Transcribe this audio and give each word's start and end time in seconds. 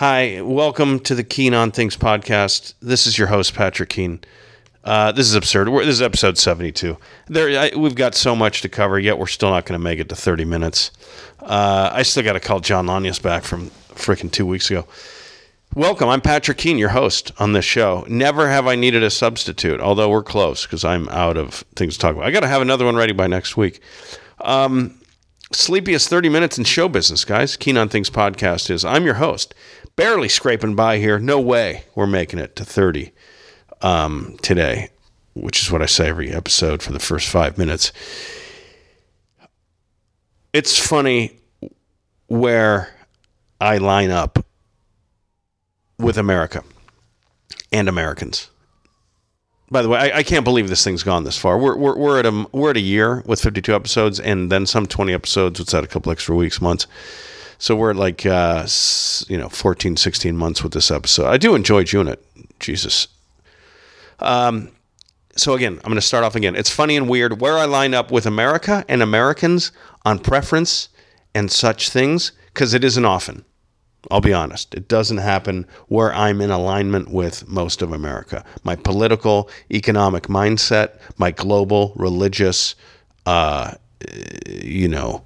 Hi, 0.00 0.40
welcome 0.40 0.98
to 1.00 1.14
the 1.14 1.22
Keen 1.22 1.52
on 1.52 1.72
Things 1.72 1.94
podcast. 1.94 2.72
This 2.80 3.06
is 3.06 3.18
your 3.18 3.26
host, 3.26 3.52
Patrick 3.52 3.90
Keen. 3.90 4.20
Uh, 4.82 5.12
this 5.12 5.26
is 5.26 5.34
absurd. 5.34 5.68
We're, 5.68 5.84
this 5.84 5.96
is 5.96 6.00
episode 6.00 6.38
72. 6.38 6.96
There, 7.28 7.60
I, 7.60 7.76
we've 7.76 7.94
got 7.94 8.14
so 8.14 8.34
much 8.34 8.62
to 8.62 8.70
cover, 8.70 8.98
yet 8.98 9.18
we're 9.18 9.26
still 9.26 9.50
not 9.50 9.66
going 9.66 9.78
to 9.78 9.84
make 9.84 9.98
it 9.98 10.08
to 10.08 10.16
30 10.16 10.46
minutes. 10.46 10.90
Uh, 11.38 11.90
I 11.92 12.02
still 12.02 12.22
got 12.22 12.32
to 12.32 12.40
call 12.40 12.60
John 12.60 12.86
Lanius 12.86 13.20
back 13.20 13.44
from 13.44 13.68
freaking 13.90 14.32
two 14.32 14.46
weeks 14.46 14.70
ago. 14.70 14.86
Welcome. 15.74 16.08
I'm 16.08 16.22
Patrick 16.22 16.56
Keen, 16.56 16.78
your 16.78 16.88
host 16.88 17.32
on 17.38 17.52
this 17.52 17.66
show. 17.66 18.06
Never 18.08 18.48
have 18.48 18.66
I 18.66 18.76
needed 18.76 19.02
a 19.02 19.10
substitute, 19.10 19.82
although 19.82 20.08
we're 20.08 20.22
close 20.22 20.62
because 20.62 20.82
I'm 20.82 21.10
out 21.10 21.36
of 21.36 21.62
things 21.76 21.96
to 21.96 22.00
talk 22.00 22.16
about. 22.16 22.24
I 22.24 22.30
got 22.30 22.40
to 22.40 22.48
have 22.48 22.62
another 22.62 22.86
one 22.86 22.96
ready 22.96 23.12
by 23.12 23.26
next 23.26 23.58
week. 23.58 23.82
Um, 24.40 24.98
sleepiest 25.52 26.08
30 26.08 26.28
minutes 26.28 26.58
in 26.58 26.64
show 26.64 26.88
business, 26.88 27.24
guys. 27.24 27.56
Keen 27.56 27.76
on 27.76 27.88
Things 27.88 28.08
podcast 28.08 28.70
is. 28.70 28.84
I'm 28.84 29.04
your 29.04 29.14
host. 29.14 29.54
Barely 30.00 30.30
scraping 30.30 30.74
by 30.74 30.96
here. 30.96 31.18
No 31.18 31.38
way 31.38 31.84
we're 31.94 32.06
making 32.06 32.38
it 32.38 32.56
to 32.56 32.64
30 32.64 33.12
um, 33.82 34.38
today, 34.40 34.88
which 35.34 35.62
is 35.62 35.70
what 35.70 35.82
I 35.82 35.84
say 35.84 36.08
every 36.08 36.32
episode 36.32 36.82
for 36.82 36.90
the 36.90 36.98
first 36.98 37.28
five 37.28 37.58
minutes. 37.58 37.92
It's 40.54 40.78
funny 40.78 41.38
where 42.28 42.94
I 43.60 43.76
line 43.76 44.10
up 44.10 44.42
with 45.98 46.16
America 46.16 46.64
and 47.70 47.86
Americans. 47.86 48.48
By 49.70 49.82
the 49.82 49.90
way, 49.90 49.98
I, 49.98 50.20
I, 50.20 50.22
can't 50.22 50.44
believe 50.44 50.70
this 50.70 50.82
thing's 50.82 51.02
gone 51.02 51.24
this 51.24 51.36
far. 51.36 51.58
We're, 51.58 51.76
we're, 51.76 51.98
we're 51.98 52.18
at 52.18 52.24
a 52.24 52.46
we're 52.52 52.70
at 52.70 52.78
a 52.78 52.80
year 52.80 53.22
with 53.26 53.42
52 53.42 53.74
episodes, 53.74 54.18
and 54.18 54.50
then 54.50 54.64
some 54.64 54.86
20 54.86 55.12
episodes. 55.12 55.60
What's 55.60 55.72
that? 55.72 55.84
A 55.84 55.86
couple 55.86 56.10
extra 56.10 56.34
weeks, 56.34 56.58
months. 56.58 56.86
So 57.60 57.76
we're 57.76 57.92
like 57.92 58.24
uh, 58.24 58.66
you 59.28 59.36
know 59.36 59.50
14, 59.50 59.96
16 59.96 60.36
months 60.36 60.62
with 60.64 60.72
this 60.72 60.90
episode. 60.90 61.26
I 61.26 61.36
do 61.36 61.54
enjoy 61.54 61.84
June 61.84 62.08
it. 62.08 62.24
Jesus. 62.58 63.06
Um, 64.18 64.70
so 65.36 65.52
again, 65.52 65.74
I'm 65.74 65.90
going 65.90 65.94
to 65.96 66.00
start 66.00 66.24
off 66.24 66.34
again. 66.34 66.56
It's 66.56 66.70
funny 66.70 66.96
and 66.96 67.06
weird 67.06 67.40
where 67.40 67.58
I 67.58 67.66
line 67.66 67.92
up 67.92 68.10
with 68.10 68.24
America 68.24 68.84
and 68.88 69.02
Americans 69.02 69.72
on 70.06 70.18
preference 70.18 70.88
and 71.34 71.50
such 71.50 71.90
things 71.90 72.32
because 72.46 72.72
it 72.72 72.82
isn't 72.82 73.04
often. 73.04 73.44
I'll 74.10 74.22
be 74.22 74.32
honest. 74.32 74.74
It 74.74 74.88
doesn't 74.88 75.18
happen 75.18 75.66
where 75.88 76.14
I'm 76.14 76.40
in 76.40 76.50
alignment 76.50 77.10
with 77.10 77.46
most 77.46 77.82
of 77.82 77.92
America. 77.92 78.42
My 78.64 78.74
political, 78.74 79.50
economic 79.70 80.24
mindset, 80.24 80.98
my 81.18 81.30
global, 81.30 81.92
religious, 81.96 82.74
uh, 83.26 83.74
you 84.48 84.88
know, 84.88 85.24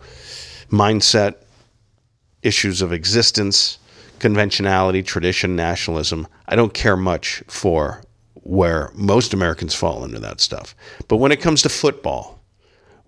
mindset, 0.71 1.37
issues 2.45 2.83
of 2.83 2.93
existence, 2.93 3.79
conventionality, 4.21 5.03
tradition, 5.03 5.57
nationalism. 5.57 6.29
I 6.47 6.55
don't 6.55 6.75
care 6.75 6.97
much 6.97 7.43
for 7.49 8.03
where 8.35 8.91
most 8.95 9.35
Americans 9.35 9.75
fall 9.75 10.05
into 10.05 10.21
that 10.21 10.41
stuff. 10.41 10.77
But 11.09 11.17
when 11.17 11.33
it 11.33 11.41
comes 11.41 11.63
to 11.63 11.69
football, 11.69 12.43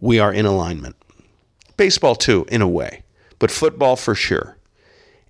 we 0.00 0.18
are 0.18 0.32
in 0.32 0.46
alignment. 0.46 0.96
Baseball, 1.76 2.14
too, 2.14 2.46
in 2.48 2.62
a 2.62 2.68
way, 2.68 3.02
but 3.38 3.50
football 3.50 3.96
for 3.96 4.14
sure. 4.14 4.56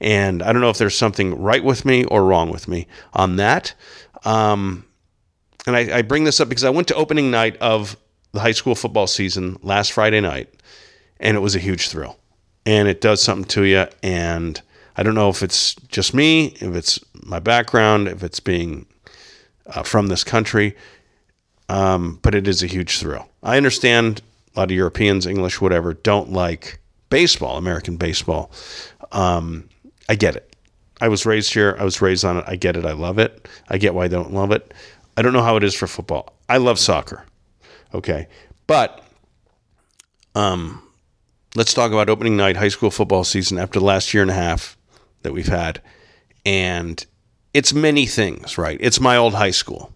And 0.01 0.43
I 0.43 0.53
don't 0.53 0.63
know 0.63 0.71
if 0.71 0.79
there's 0.79 0.97
something 0.97 1.41
right 1.41 1.65
with 1.65 1.85
me 1.85 2.05
or 2.05 2.25
wrong 2.25 2.51
with 2.51 2.69
me 2.69 2.87
on 3.13 3.37
that. 3.37 3.75
Um, 4.25 4.85
and 5.67 5.75
I, 5.77 5.99
I 5.99 6.03
bring 6.03 6.25
this 6.25 6.39
up 6.39 6.49
because 6.49 6.65
I 6.65 6.71
went 6.71 6.89
to 6.89 6.95
opening 6.95 7.31
night 7.31 7.57
of 7.57 7.97
the 8.33 8.41
high 8.41 8.53
school 8.53 8.75
football 8.75 9.07
season 9.07 9.59
last 9.63 9.93
Friday 9.93 10.21
night, 10.21 10.53
and 11.19 11.37
it 11.37 11.41
was 11.41 11.57
a 11.57 11.59
huge 11.59 11.89
thrill. 11.89 12.19
And 12.67 12.89
it 12.89 13.01
does 13.01 13.23
something 13.23 13.47
to 13.51 13.63
you. 13.63 13.87
And 14.03 14.61
I 14.97 15.03
don't 15.03 15.15
know 15.15 15.31
if 15.31 15.43
it's 15.43 15.75
just 15.89 16.13
me, 16.13 16.57
if 16.61 16.75
it's 16.75 16.99
my 17.23 17.39
background, 17.39 18.09
if 18.09 18.23
it's 18.23 18.41
being 18.41 18.87
uh, 19.67 19.83
from 19.83 20.09
this 20.09 20.25
country, 20.25 20.77
um, 21.69 22.19
but 22.23 22.35
it 22.35 22.47
is 22.47 22.63
a 22.63 22.67
huge 22.67 22.99
thrill. 22.99 23.29
I 23.43 23.57
understand 23.57 24.23
a 24.55 24.61
lot 24.61 24.71
of 24.71 24.77
Europeans, 24.77 25.27
English, 25.27 25.61
whatever, 25.61 25.95
don't 25.95 26.33
like 26.33 26.81
baseball, 27.11 27.57
American 27.57 27.97
baseball. 27.97 28.51
Um, 29.13 29.69
I 30.09 30.15
get 30.15 30.37
it. 30.37 30.55
I 31.01 31.09
was 31.09 31.27
raised 31.27 31.53
here. 31.53 31.77
I 31.79 31.85
was 31.85 32.01
raised 32.01 32.25
on 32.25 32.39
it. 32.39 32.45
I 32.47 32.57
get 32.57 32.77
it. 32.77 32.87
I 32.87 32.93
love 32.93 33.19
it. 33.19 33.49
I 33.69 33.79
get 33.79 33.95
why 33.95 34.05
I 34.05 34.09
don't 34.09 34.33
love 34.33 34.51
it. 34.51 34.73
I 35.17 35.23
don't 35.23 35.33
know 35.33 35.43
how 35.43 35.57
it 35.57 35.65
is 35.65 35.75
for 35.75 35.87
football. 35.87 36.35
I 36.49 36.57
love 36.57 36.79
soccer. 36.79 37.25
Okay. 37.95 38.29
But 38.67 39.03
um, 40.35 40.83
let's 41.57 41.73
talk 41.73 41.91
about 41.91 42.11
opening 42.11 42.37
night 42.37 42.57
high 42.57 42.69
school 42.69 42.91
football 42.91 43.25
season 43.25 43.59
after 43.59 43.81
the 43.81 43.85
last 43.85 44.13
year 44.13 44.23
and 44.23 44.31
a 44.31 44.35
half 44.35 44.77
that 45.23 45.33
we've 45.33 45.49
had. 45.49 45.81
And 46.45 47.05
it's 47.55 47.73
many 47.73 48.07
things, 48.07 48.59
right? 48.59 48.79
It's 48.81 49.01
my 49.01 49.17
old 49.17 49.35
high 49.35 49.51
school 49.51 49.93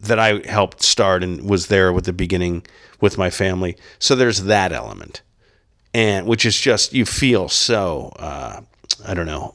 that 0.00 0.18
I 0.18 0.40
helped 0.48 0.82
start 0.82 1.22
and 1.22 1.48
was 1.48 1.68
there 1.68 1.92
with 1.92 2.06
the 2.06 2.12
beginning 2.12 2.66
with 3.00 3.18
my 3.18 3.30
family. 3.30 3.76
So 3.98 4.14
there's 4.14 4.44
that 4.44 4.72
element. 4.72 5.22
And 5.92 6.26
which 6.26 6.44
is 6.44 6.58
just, 6.58 6.92
you 6.94 7.04
feel 7.04 7.48
so 7.48 8.12
uh, 8.18 8.62
I 9.06 9.14
don't 9.14 9.26
know, 9.26 9.54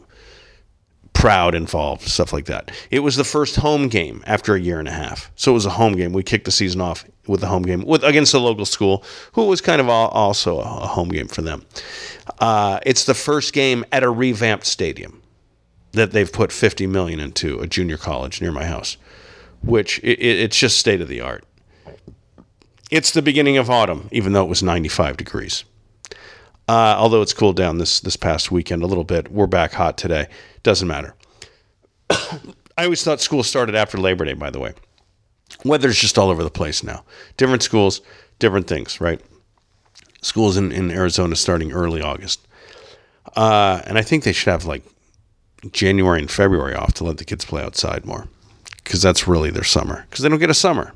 proud 1.13 1.55
involved, 1.55 2.03
stuff 2.03 2.31
like 2.31 2.45
that. 2.45 2.71
It 2.91 2.99
was 2.99 3.15
the 3.15 3.23
first 3.23 3.57
home 3.57 3.89
game 3.89 4.23
after 4.25 4.55
a 4.55 4.59
year 4.59 4.79
and 4.79 4.87
a 4.87 4.93
half. 4.93 5.31
So 5.35 5.51
it 5.51 5.55
was 5.55 5.65
a 5.65 5.71
home 5.71 5.93
game. 5.93 6.13
We 6.13 6.23
kicked 6.23 6.45
the 6.45 6.51
season 6.51 6.79
off 6.79 7.05
with 7.29 7.41
the 7.41 7.47
home 7.47 7.63
game 7.63 7.85
with 7.85 8.03
against 8.03 8.31
the 8.31 8.39
local 8.39 8.65
school, 8.65 9.03
who 9.33 9.45
was 9.45 9.61
kind 9.61 9.79
of 9.79 9.87
also 9.87 10.59
a 10.59 10.65
home 10.65 11.09
game 11.09 11.27
for 11.27 11.41
them. 11.41 11.65
Uh, 12.39 12.79
it's 12.85 13.05
the 13.05 13.13
first 13.13 13.53
game 13.53 13.85
at 13.91 14.03
a 14.03 14.09
revamped 14.09 14.65
stadium 14.65 15.21
that 15.91 16.11
they've 16.11 16.31
put 16.31 16.51
50 16.51 16.87
million 16.87 17.19
into 17.19 17.59
a 17.59 17.67
junior 17.67 17.97
college 17.97 18.41
near 18.41 18.51
my 18.51 18.65
house, 18.65 18.97
which 19.63 19.99
it, 19.99 20.19
it's 20.19 20.57
just 20.57 20.77
state 20.77 21.01
of 21.01 21.07
the 21.07 21.21
art. 21.21 21.43
It's 22.91 23.11
the 23.11 23.21
beginning 23.21 23.57
of 23.57 23.69
autumn, 23.69 24.09
even 24.11 24.33
though 24.33 24.43
it 24.43 24.49
was 24.49 24.63
95 24.63 25.17
degrees. 25.17 25.63
Uh, 26.67 26.95
although 26.97 27.21
it's 27.21 27.33
cooled 27.33 27.55
down 27.55 27.79
this 27.79 27.99
this 27.99 28.15
past 28.15 28.51
weekend 28.51 28.83
a 28.83 28.85
little 28.87 29.03
bit. 29.03 29.31
We're 29.31 29.47
back 29.47 29.73
hot 29.73 29.97
today. 29.97 30.27
Doesn't 30.61 30.87
matter. 30.87 31.15
I 32.09 32.83
always 32.83 33.03
thought 33.03 33.21
school 33.21 33.43
started 33.43 33.75
after 33.75 33.97
Labor 33.97 34.25
Day, 34.25 34.33
by 34.33 34.51
the 34.51 34.59
way. 34.59 34.73
Weather's 35.65 35.99
just 35.99 36.17
all 36.17 36.29
over 36.29 36.43
the 36.43 36.49
place 36.49 36.83
now. 36.83 37.03
Different 37.37 37.63
schools, 37.63 38.01
different 38.39 38.67
things, 38.67 39.01
right? 39.01 39.21
Schools 40.21 40.57
in, 40.57 40.71
in 40.71 40.91
Arizona 40.91 41.35
starting 41.35 41.71
early 41.71 42.01
August. 42.01 42.47
Uh, 43.35 43.81
and 43.85 43.97
I 43.97 44.01
think 44.01 44.23
they 44.23 44.33
should 44.33 44.51
have 44.51 44.65
like 44.65 44.83
January 45.71 46.19
and 46.19 46.31
February 46.31 46.75
off 46.75 46.93
to 46.95 47.03
let 47.03 47.17
the 47.17 47.25
kids 47.25 47.45
play 47.45 47.63
outside 47.63 48.05
more 48.05 48.27
because 48.83 49.01
that's 49.01 49.27
really 49.27 49.51
their 49.51 49.63
summer 49.63 50.05
because 50.09 50.23
they 50.23 50.29
don't 50.29 50.39
get 50.39 50.49
a 50.49 50.55
summer. 50.55 50.93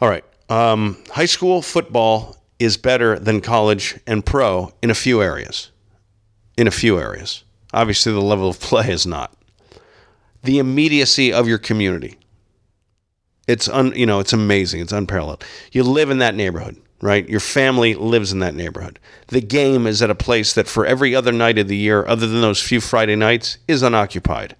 All 0.00 0.08
right. 0.08 0.24
Um, 0.50 0.98
high 1.10 1.24
school 1.26 1.62
football 1.62 2.36
is 2.58 2.76
better 2.76 3.18
than 3.18 3.40
college 3.40 3.98
and 4.06 4.24
pro 4.24 4.72
in 4.82 4.90
a 4.90 4.94
few 4.94 5.22
areas. 5.22 5.70
In 6.56 6.66
a 6.66 6.72
few 6.72 6.98
areas. 6.98 7.44
Obviously, 7.72 8.12
the 8.12 8.20
level 8.20 8.48
of 8.48 8.60
play 8.60 8.90
is 8.90 9.06
not. 9.06 9.34
The 10.42 10.58
immediacy 10.58 11.32
of 11.32 11.48
your 11.48 11.58
community. 11.58 12.18
It's 13.46 13.68
un, 13.68 13.92
you 13.94 14.06
know, 14.06 14.20
it's 14.20 14.32
amazing. 14.32 14.80
It's 14.80 14.92
unparalleled. 14.92 15.44
You 15.72 15.82
live 15.82 16.10
in 16.10 16.18
that 16.18 16.34
neighborhood, 16.34 16.80
right? 17.00 17.28
Your 17.28 17.40
family 17.40 17.94
lives 17.94 18.32
in 18.32 18.38
that 18.38 18.54
neighborhood. 18.54 18.98
The 19.28 19.40
game 19.40 19.86
is 19.86 20.00
at 20.00 20.10
a 20.10 20.14
place 20.14 20.54
that 20.54 20.68
for 20.68 20.86
every 20.86 21.14
other 21.14 21.32
night 21.32 21.58
of 21.58 21.68
the 21.68 21.76
year, 21.76 22.06
other 22.06 22.26
than 22.26 22.40
those 22.40 22.62
few 22.62 22.80
Friday 22.80 23.16
nights, 23.16 23.58
is 23.68 23.82
unoccupied, 23.82 24.56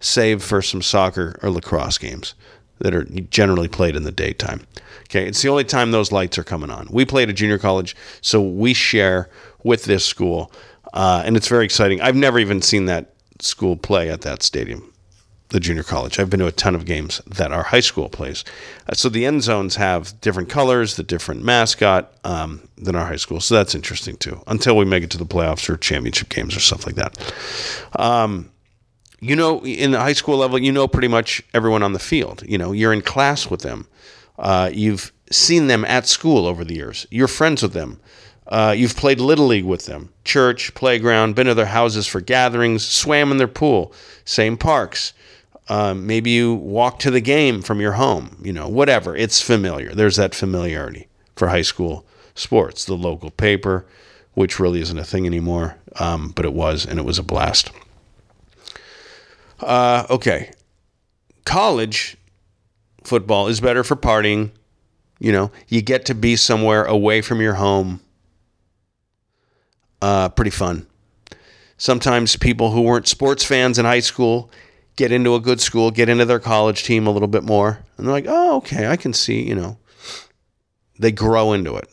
save 0.00 0.42
for 0.42 0.60
some 0.60 0.82
soccer 0.82 1.38
or 1.42 1.50
lacrosse 1.50 1.98
games 1.98 2.34
that 2.80 2.94
are 2.94 3.04
generally 3.04 3.68
played 3.68 3.96
in 3.96 4.02
the 4.02 4.12
daytime. 4.12 4.66
Okay, 5.04 5.26
it's 5.26 5.42
the 5.42 5.48
only 5.48 5.64
time 5.64 5.90
those 5.90 6.12
lights 6.12 6.38
are 6.38 6.44
coming 6.44 6.70
on. 6.70 6.88
We 6.90 7.04
played 7.04 7.24
at 7.24 7.30
a 7.30 7.32
junior 7.34 7.58
college, 7.58 7.96
so 8.20 8.40
we 8.40 8.74
share 8.74 9.28
with 9.64 9.84
this 9.84 10.04
school, 10.04 10.52
uh, 10.94 11.22
and 11.24 11.36
it's 11.36 11.48
very 11.48 11.64
exciting. 11.64 12.00
I've 12.00 12.16
never 12.16 12.38
even 12.38 12.62
seen 12.62 12.86
that 12.86 13.12
school 13.40 13.76
play 13.76 14.10
at 14.10 14.22
that 14.22 14.42
stadium, 14.42 14.89
the 15.50 15.60
junior 15.60 15.82
college. 15.82 16.18
I've 16.18 16.30
been 16.30 16.40
to 16.40 16.46
a 16.46 16.52
ton 16.52 16.74
of 16.74 16.84
games 16.84 17.20
that 17.26 17.52
our 17.52 17.64
high 17.64 17.80
school 17.80 18.08
plays. 18.08 18.44
Uh, 18.88 18.94
so 18.94 19.08
the 19.08 19.26
end 19.26 19.42
zones 19.42 19.76
have 19.76 20.20
different 20.20 20.48
colors, 20.48 20.96
the 20.96 21.02
different 21.02 21.44
mascot 21.44 22.12
um, 22.24 22.68
than 22.78 22.96
our 22.96 23.06
high 23.06 23.16
school. 23.16 23.40
So 23.40 23.54
that's 23.54 23.74
interesting 23.74 24.16
too. 24.16 24.42
Until 24.46 24.76
we 24.76 24.84
make 24.84 25.04
it 25.04 25.10
to 25.10 25.18
the 25.18 25.26
playoffs 25.26 25.68
or 25.68 25.76
championship 25.76 26.28
games 26.28 26.56
or 26.56 26.60
stuff 26.60 26.86
like 26.86 26.94
that. 26.96 27.34
Um, 27.98 28.50
you 29.20 29.36
know, 29.36 29.64
in 29.64 29.90
the 29.90 30.00
high 30.00 30.14
school 30.14 30.38
level, 30.38 30.58
you 30.58 30.72
know 30.72 30.88
pretty 30.88 31.08
much 31.08 31.42
everyone 31.52 31.82
on 31.82 31.92
the 31.92 31.98
field. 31.98 32.42
You 32.46 32.56
know, 32.56 32.72
you're 32.72 32.92
in 32.92 33.02
class 33.02 33.50
with 33.50 33.60
them. 33.60 33.86
Uh, 34.38 34.70
you've 34.72 35.12
seen 35.30 35.66
them 35.66 35.84
at 35.84 36.06
school 36.06 36.46
over 36.46 36.64
the 36.64 36.74
years. 36.74 37.06
You're 37.10 37.28
friends 37.28 37.62
with 37.62 37.72
them. 37.72 38.00
Uh, 38.46 38.74
you've 38.76 38.96
played 38.96 39.20
Little 39.20 39.46
League 39.46 39.64
with 39.64 39.86
them, 39.86 40.12
church, 40.24 40.74
playground, 40.74 41.36
been 41.36 41.46
to 41.46 41.54
their 41.54 41.66
houses 41.66 42.08
for 42.08 42.20
gatherings, 42.20 42.84
swam 42.84 43.30
in 43.30 43.36
their 43.36 43.46
pool, 43.46 43.92
same 44.24 44.56
parks. 44.56 45.12
Um, 45.70 46.04
maybe 46.04 46.30
you 46.30 46.52
walk 46.52 46.98
to 46.98 47.12
the 47.12 47.20
game 47.20 47.62
from 47.62 47.80
your 47.80 47.92
home, 47.92 48.36
you 48.42 48.52
know, 48.52 48.68
whatever. 48.68 49.14
It's 49.14 49.40
familiar. 49.40 49.94
There's 49.94 50.16
that 50.16 50.34
familiarity 50.34 51.06
for 51.36 51.46
high 51.46 51.62
school 51.62 52.04
sports. 52.34 52.84
The 52.84 52.96
local 52.96 53.30
paper, 53.30 53.86
which 54.34 54.58
really 54.58 54.80
isn't 54.80 54.98
a 54.98 55.04
thing 55.04 55.26
anymore, 55.26 55.76
um, 56.00 56.30
but 56.30 56.44
it 56.44 56.54
was, 56.54 56.84
and 56.84 56.98
it 56.98 57.04
was 57.04 57.20
a 57.20 57.22
blast. 57.22 57.70
Uh, 59.60 60.06
okay. 60.10 60.50
College 61.44 62.16
football 63.04 63.46
is 63.46 63.60
better 63.60 63.84
for 63.84 63.94
partying. 63.94 64.50
You 65.20 65.30
know, 65.30 65.52
you 65.68 65.82
get 65.82 66.04
to 66.06 66.16
be 66.16 66.34
somewhere 66.34 66.84
away 66.84 67.22
from 67.22 67.40
your 67.40 67.54
home. 67.54 68.00
Uh, 70.02 70.30
pretty 70.30 70.50
fun. 70.50 70.88
Sometimes 71.76 72.34
people 72.34 72.72
who 72.72 72.80
weren't 72.80 73.06
sports 73.06 73.44
fans 73.44 73.78
in 73.78 73.84
high 73.84 74.00
school 74.00 74.50
get 74.96 75.12
into 75.12 75.34
a 75.34 75.40
good 75.40 75.60
school, 75.60 75.90
get 75.90 76.08
into 76.08 76.24
their 76.24 76.38
college 76.38 76.84
team 76.84 77.06
a 77.06 77.10
little 77.10 77.28
bit 77.28 77.42
more, 77.42 77.80
and 77.96 78.06
they're 78.06 78.12
like, 78.12 78.26
oh, 78.28 78.56
okay, 78.56 78.86
I 78.86 78.96
can 78.96 79.12
see, 79.12 79.42
you 79.42 79.54
know, 79.54 79.78
they 80.98 81.12
grow 81.12 81.52
into 81.52 81.76
it. 81.76 81.88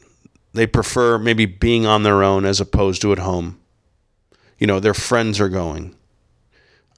They 0.53 0.67
prefer 0.67 1.17
maybe 1.17 1.45
being 1.45 1.85
on 1.85 2.03
their 2.03 2.23
own 2.23 2.45
as 2.45 2.59
opposed 2.59 3.01
to 3.03 3.11
at 3.11 3.19
home. 3.19 3.59
You 4.57 4.67
know, 4.67 4.79
their 4.79 4.93
friends 4.93 5.39
are 5.39 5.49
going. 5.49 5.95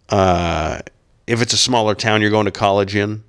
Uh, 0.07 0.79
if 1.27 1.41
it's 1.41 1.53
a 1.53 1.57
smaller 1.57 1.93
town 1.93 2.21
you're 2.21 2.31
going 2.31 2.45
to 2.45 2.51
college 2.51 2.95
in, 2.95 3.23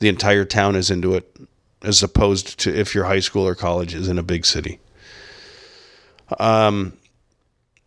the 0.00 0.08
entire 0.08 0.44
town 0.44 0.76
is 0.76 0.90
into 0.90 1.14
it, 1.14 1.36
as 1.82 2.02
opposed 2.02 2.58
to 2.60 2.74
if 2.74 2.94
your 2.94 3.04
high 3.04 3.20
school 3.20 3.46
or 3.46 3.54
college 3.54 3.94
is 3.94 4.08
in 4.08 4.18
a 4.18 4.22
big 4.22 4.44
city. 4.44 4.80
Um, 6.38 6.94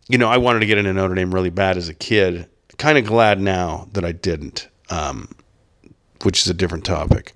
you 0.08 0.18
know, 0.18 0.28
I 0.28 0.38
wanted 0.38 0.60
to 0.60 0.66
get 0.66 0.78
into 0.78 0.92
Notre 0.92 1.14
Dame 1.14 1.32
really 1.32 1.50
bad 1.50 1.76
as 1.76 1.88
a 1.88 1.94
kid. 1.94 2.48
Kind 2.78 2.98
of 2.98 3.04
glad 3.04 3.40
now 3.40 3.88
that 3.92 4.04
I 4.04 4.12
didn't, 4.12 4.68
um, 4.90 5.28
which 6.22 6.40
is 6.40 6.48
a 6.48 6.54
different 6.54 6.84
topic. 6.84 7.34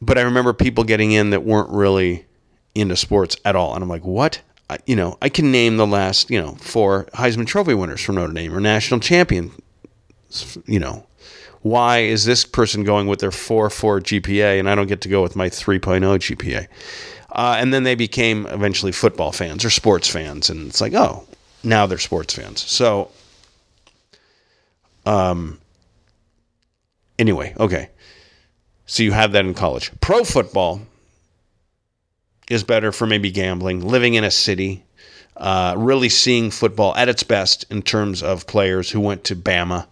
But 0.00 0.18
I 0.18 0.22
remember 0.22 0.52
people 0.52 0.84
getting 0.84 1.12
in 1.12 1.30
that 1.30 1.44
weren't 1.44 1.70
really 1.70 2.26
into 2.74 2.96
sports 2.96 3.36
at 3.44 3.56
all, 3.56 3.74
and 3.74 3.82
I'm 3.82 3.88
like, 3.88 4.04
what? 4.04 4.40
I, 4.70 4.78
you 4.86 4.96
know, 4.96 5.18
I 5.20 5.28
can 5.28 5.50
name 5.50 5.76
the 5.76 5.86
last, 5.86 6.30
you 6.30 6.40
know, 6.40 6.52
four 6.54 7.06
Heisman 7.14 7.46
Trophy 7.46 7.74
winners 7.74 8.00
from 8.00 8.14
Notre 8.14 8.32
Dame 8.32 8.54
or 8.54 8.60
national 8.60 9.00
champion. 9.00 9.50
You 10.64 10.78
know, 10.78 11.06
why 11.62 11.98
is 11.98 12.24
this 12.24 12.44
person 12.44 12.84
going 12.84 13.06
with 13.06 13.18
their 13.18 13.30
4.4 13.30 14.00
GPA 14.00 14.58
and 14.58 14.70
I 14.70 14.74
don't 14.74 14.86
get 14.86 15.00
to 15.02 15.08
go 15.08 15.22
with 15.22 15.36
my 15.36 15.48
3.0 15.48 16.00
GPA? 16.00 16.68
Uh, 17.32 17.56
and 17.58 17.72
then 17.74 17.82
they 17.82 17.94
became 17.94 18.46
eventually 18.46 18.92
football 18.92 19.32
fans 19.32 19.64
or 19.64 19.70
sports 19.70 20.08
fans. 20.08 20.50
And 20.50 20.68
it's 20.68 20.80
like, 20.80 20.94
oh, 20.94 21.26
now 21.62 21.86
they're 21.86 21.98
sports 21.98 22.34
fans. 22.34 22.60
So, 22.62 23.10
um, 25.06 25.58
anyway, 27.18 27.54
okay. 27.58 27.90
So 28.86 29.02
you 29.02 29.12
have 29.12 29.32
that 29.32 29.44
in 29.44 29.54
college. 29.54 29.90
Pro 30.00 30.24
football 30.24 30.80
is 32.50 32.64
better 32.64 32.90
for 32.90 33.06
maybe 33.06 33.30
gambling, 33.30 33.86
living 33.86 34.14
in 34.14 34.24
a 34.24 34.30
city, 34.30 34.82
uh, 35.36 35.74
really 35.78 36.08
seeing 36.08 36.50
football 36.50 36.94
at 36.96 37.08
its 37.08 37.22
best 37.22 37.64
in 37.70 37.82
terms 37.82 38.22
of 38.22 38.46
players 38.46 38.90
who 38.90 39.00
went 39.00 39.24
to 39.24 39.36
Bama, 39.36 39.86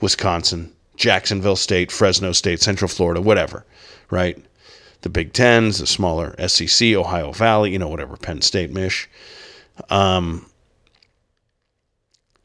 Wisconsin, 0.00 0.72
Jacksonville 0.96 1.56
State, 1.56 1.92
Fresno 1.92 2.32
State, 2.32 2.60
Central 2.60 2.88
Florida, 2.88 3.20
whatever, 3.20 3.64
right? 4.10 4.36
The 5.02 5.08
Big 5.08 5.32
Tens, 5.32 5.78
the 5.78 5.86
smaller 5.86 6.34
SEC, 6.48 6.94
Ohio 6.94 7.32
Valley, 7.32 7.72
you 7.72 7.78
know, 7.78 7.88
whatever, 7.88 8.16
Penn 8.16 8.42
State, 8.42 8.72
Mish. 8.72 9.08
Um, 9.88 10.46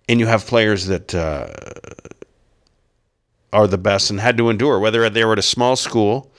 and 0.08 0.20
you 0.20 0.26
have 0.26 0.46
players 0.46 0.88
that 0.88 1.14
uh, 1.14 1.50
are 3.52 3.68
the 3.68 3.78
best 3.78 4.10
and 4.10 4.20
had 4.20 4.38
to 4.38 4.50
endure, 4.50 4.80
whether 4.80 5.10
they 5.10 5.26
were 5.26 5.34
at 5.34 5.40
a 5.40 5.44
small 5.44 5.76
school, 5.76 6.32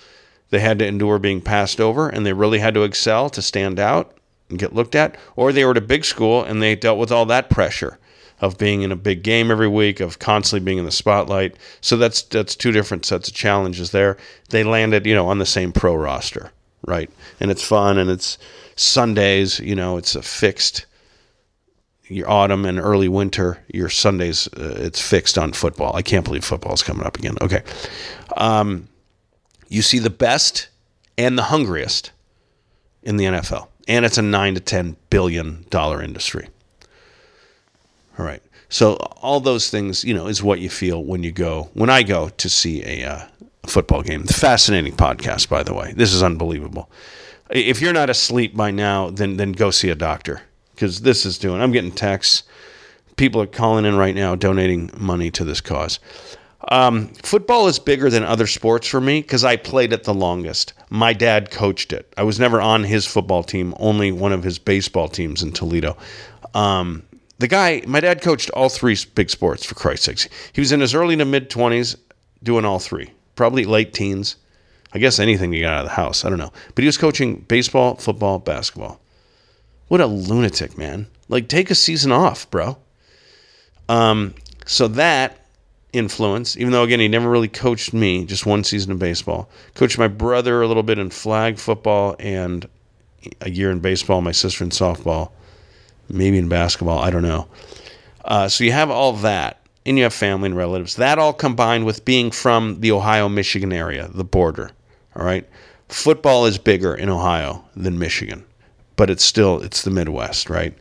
they 0.50 0.60
had 0.60 0.78
to 0.78 0.86
endure 0.86 1.18
being 1.18 1.40
passed 1.40 1.80
over, 1.80 2.08
and 2.08 2.24
they 2.24 2.32
really 2.32 2.58
had 2.58 2.74
to 2.74 2.82
excel 2.82 3.28
to 3.30 3.42
stand 3.42 3.78
out 3.78 4.16
and 4.48 4.58
get 4.58 4.74
looked 4.74 4.94
at, 4.94 5.16
or 5.36 5.52
they 5.52 5.64
were 5.64 5.72
at 5.72 5.76
a 5.76 5.82
big 5.82 6.04
school 6.04 6.42
and 6.42 6.62
they 6.62 6.74
dealt 6.74 6.98
with 6.98 7.12
all 7.12 7.26
that 7.26 7.50
pressure 7.50 7.98
of 8.40 8.56
being 8.56 8.82
in 8.82 8.92
a 8.92 8.96
big 8.96 9.22
game 9.22 9.50
every 9.50 9.68
week, 9.68 10.00
of 10.00 10.18
constantly 10.18 10.64
being 10.64 10.78
in 10.78 10.84
the 10.84 10.90
spotlight. 10.92 11.56
So 11.80 11.96
that's 11.96 12.22
that's 12.22 12.54
two 12.54 12.72
different 12.72 13.04
sets 13.04 13.28
of 13.28 13.34
challenges 13.34 13.90
there. 13.90 14.16
They 14.50 14.64
landed, 14.64 15.06
you 15.06 15.14
know, 15.14 15.26
on 15.26 15.38
the 15.38 15.46
same 15.46 15.72
pro 15.72 15.94
roster, 15.94 16.52
right? 16.86 17.10
And 17.40 17.50
it's 17.50 17.66
fun 17.66 17.98
and 17.98 18.08
it's 18.08 18.38
Sundays, 18.76 19.58
you 19.58 19.74
know, 19.74 19.96
it's 19.96 20.14
a 20.14 20.22
fixed 20.22 20.86
your 22.08 22.28
autumn 22.30 22.64
and 22.64 22.78
early 22.78 23.08
winter, 23.08 23.58
your 23.72 23.88
Sundays, 23.88 24.48
uh, 24.56 24.76
it's 24.78 25.00
fixed 25.00 25.38
on 25.38 25.52
football. 25.52 25.94
I 25.94 26.02
can't 26.02 26.24
believe 26.24 26.44
football's 26.44 26.82
coming 26.82 27.06
up 27.06 27.18
again. 27.18 27.36
Okay. 27.40 27.62
Um, 28.36 28.88
you 29.68 29.82
see 29.82 29.98
the 29.98 30.10
best 30.10 30.68
and 31.16 31.36
the 31.36 31.44
hungriest 31.44 32.12
in 33.02 33.16
the 33.16 33.24
NFL, 33.24 33.68
and 33.86 34.04
it's 34.04 34.18
a 34.18 34.22
nine 34.22 34.54
to 34.54 34.60
ten 34.60 34.96
billion 35.10 35.66
dollar 35.70 36.02
industry. 36.02 36.48
All 38.18 38.24
right. 38.24 38.42
So 38.70 38.94
all 38.94 39.40
those 39.40 39.70
things, 39.70 40.04
you 40.04 40.12
know, 40.14 40.26
is 40.26 40.42
what 40.42 40.60
you 40.60 40.68
feel 40.68 41.04
when 41.04 41.22
you 41.22 41.32
go 41.32 41.70
when 41.74 41.90
I 41.90 42.02
go 42.02 42.28
to 42.28 42.48
see 42.48 42.82
a, 42.84 43.04
uh, 43.04 43.26
football 43.66 44.02
game. 44.02 44.24
Fascinating 44.24 44.94
podcast, 44.94 45.48
by 45.48 45.62
the 45.62 45.74
way. 45.74 45.92
This 45.94 46.12
is 46.12 46.22
unbelievable. 46.22 46.90
If 47.50 47.80
you're 47.80 47.92
not 47.92 48.10
asleep 48.10 48.56
by 48.56 48.70
now, 48.70 49.10
then 49.10 49.36
then 49.36 49.52
go 49.52 49.70
see 49.70 49.90
a 49.90 49.94
doctor 49.94 50.42
because 50.78 51.00
this 51.00 51.26
is 51.26 51.38
doing. 51.38 51.60
I'm 51.60 51.72
getting 51.72 51.90
texts. 51.90 52.44
People 53.16 53.42
are 53.42 53.46
calling 53.46 53.84
in 53.84 53.96
right 53.96 54.14
now, 54.14 54.36
donating 54.36 54.92
money 54.96 55.28
to 55.32 55.44
this 55.44 55.60
cause. 55.60 55.98
Um, 56.68 57.08
football 57.14 57.66
is 57.66 57.80
bigger 57.80 58.08
than 58.10 58.22
other 58.22 58.46
sports 58.46 58.86
for 58.86 59.00
me 59.00 59.20
because 59.20 59.42
I 59.42 59.56
played 59.56 59.92
it 59.92 60.04
the 60.04 60.14
longest. 60.14 60.74
My 60.88 61.12
dad 61.12 61.50
coached 61.50 61.92
it. 61.92 62.12
I 62.16 62.22
was 62.22 62.38
never 62.38 62.60
on 62.60 62.84
his 62.84 63.06
football 63.06 63.42
team, 63.42 63.74
only 63.80 64.12
one 64.12 64.32
of 64.32 64.44
his 64.44 64.60
baseball 64.60 65.08
teams 65.08 65.42
in 65.42 65.50
Toledo. 65.50 65.96
Um, 66.54 67.02
the 67.38 67.48
guy, 67.48 67.82
my 67.84 67.98
dad 67.98 68.22
coached 68.22 68.48
all 68.50 68.68
three 68.68 68.96
big 69.16 69.30
sports, 69.30 69.64
for 69.64 69.74
Christ's 69.74 70.06
sakes. 70.06 70.28
He 70.52 70.60
was 70.60 70.70
in 70.70 70.80
his 70.80 70.94
early 70.94 71.16
to 71.16 71.24
mid 71.24 71.50
20s 71.50 71.96
doing 72.44 72.64
all 72.64 72.78
three, 72.78 73.10
probably 73.34 73.64
late 73.64 73.92
teens. 73.92 74.36
I 74.92 75.00
guess 75.00 75.18
anything 75.18 75.50
to 75.50 75.60
got 75.60 75.72
out 75.72 75.80
of 75.80 75.86
the 75.86 75.94
house. 75.94 76.24
I 76.24 76.28
don't 76.28 76.38
know. 76.38 76.52
But 76.76 76.82
he 76.82 76.86
was 76.86 76.98
coaching 76.98 77.40
baseball, 77.48 77.96
football, 77.96 78.38
basketball. 78.38 79.00
What 79.88 80.00
a 80.00 80.06
lunatic, 80.06 80.76
man. 80.76 81.06
Like, 81.28 81.48
take 81.48 81.70
a 81.70 81.74
season 81.74 82.12
off, 82.12 82.50
bro. 82.50 82.76
Um, 83.88 84.34
so 84.66 84.86
that 84.88 85.38
influence, 85.92 86.56
even 86.56 86.72
though, 86.72 86.82
again, 86.82 87.00
he 87.00 87.08
never 87.08 87.28
really 87.28 87.48
coached 87.48 87.94
me, 87.94 88.24
just 88.24 88.44
one 88.44 88.64
season 88.64 88.92
of 88.92 88.98
baseball. 88.98 89.48
Coached 89.74 89.98
my 89.98 90.08
brother 90.08 90.60
a 90.60 90.68
little 90.68 90.82
bit 90.82 90.98
in 90.98 91.10
flag 91.10 91.58
football 91.58 92.16
and 92.18 92.68
a 93.40 93.50
year 93.50 93.70
in 93.70 93.80
baseball, 93.80 94.20
my 94.20 94.32
sister 94.32 94.62
in 94.62 94.70
softball, 94.70 95.30
maybe 96.08 96.38
in 96.38 96.48
basketball. 96.48 96.98
I 96.98 97.10
don't 97.10 97.22
know. 97.22 97.48
Uh, 98.24 98.48
so 98.48 98.64
you 98.64 98.72
have 98.72 98.90
all 98.90 99.14
that, 99.14 99.60
and 99.86 99.96
you 99.96 100.04
have 100.04 100.12
family 100.12 100.46
and 100.46 100.56
relatives. 100.56 100.96
That 100.96 101.18
all 101.18 101.32
combined 101.32 101.86
with 101.86 102.04
being 102.04 102.30
from 102.30 102.80
the 102.80 102.92
Ohio 102.92 103.28
Michigan 103.28 103.72
area, 103.72 104.08
the 104.12 104.24
border. 104.24 104.70
All 105.16 105.24
right. 105.24 105.48
Football 105.88 106.44
is 106.44 106.58
bigger 106.58 106.94
in 106.94 107.08
Ohio 107.08 107.64
than 107.74 107.98
Michigan 107.98 108.44
but 108.98 109.08
it's 109.08 109.24
still 109.24 109.62
it's 109.62 109.82
the 109.82 109.90
Midwest, 109.90 110.50
right? 110.50 110.74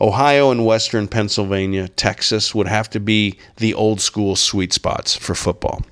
Ohio 0.00 0.50
and 0.50 0.64
Western 0.64 1.06
Pennsylvania, 1.06 1.88
Texas 1.88 2.54
would 2.54 2.68
have 2.68 2.88
to 2.90 3.00
be 3.00 3.36
the 3.56 3.74
old 3.74 4.00
school 4.00 4.36
sweet 4.36 4.72
spots 4.72 5.14
for 5.14 5.34
football. 5.34 5.84